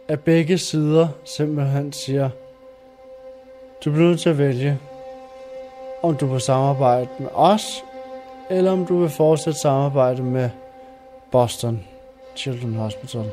[0.08, 2.30] at begge sider simpelthen siger,
[3.86, 4.80] du bliver nødt til at vælge,
[6.04, 7.84] om du vil samarbejde med os,
[8.50, 10.50] eller om du vil fortsætte samarbejde med
[11.32, 11.84] Boston
[12.36, 13.32] Children's Hospital.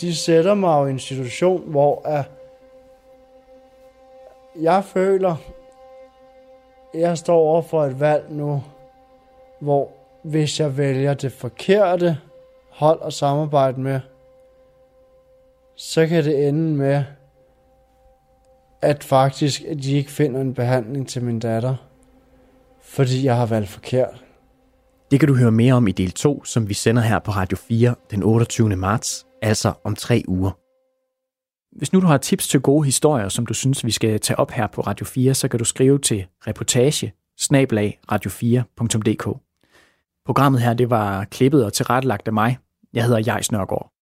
[0.00, 2.24] De sætter mig jo i en situation, hvor at
[4.60, 5.36] jeg føler,
[6.94, 8.62] jeg står over for et valg nu,
[9.60, 9.90] hvor
[10.22, 12.18] hvis jeg vælger det forkerte
[12.70, 14.00] hold at samarbejde med,
[15.74, 17.04] så kan det ende med,
[18.82, 21.74] at faktisk, at de ikke finder en behandling til min datter,
[22.80, 24.24] fordi jeg har valgt forkert.
[25.10, 27.56] Det kan du høre mere om i del 2, som vi sender her på Radio
[27.56, 28.76] 4 den 28.
[28.76, 30.50] marts, altså om tre uger.
[31.78, 34.50] Hvis nu du har tips til gode historier, som du synes, vi skal tage op
[34.50, 37.12] her på Radio 4, så kan du skrive til reportage
[38.12, 39.38] radio4.dk.
[40.26, 42.58] Programmet her det var klippet og tilrettelagt af mig.
[42.92, 43.92] Jeg hedder Jais Nørgaard.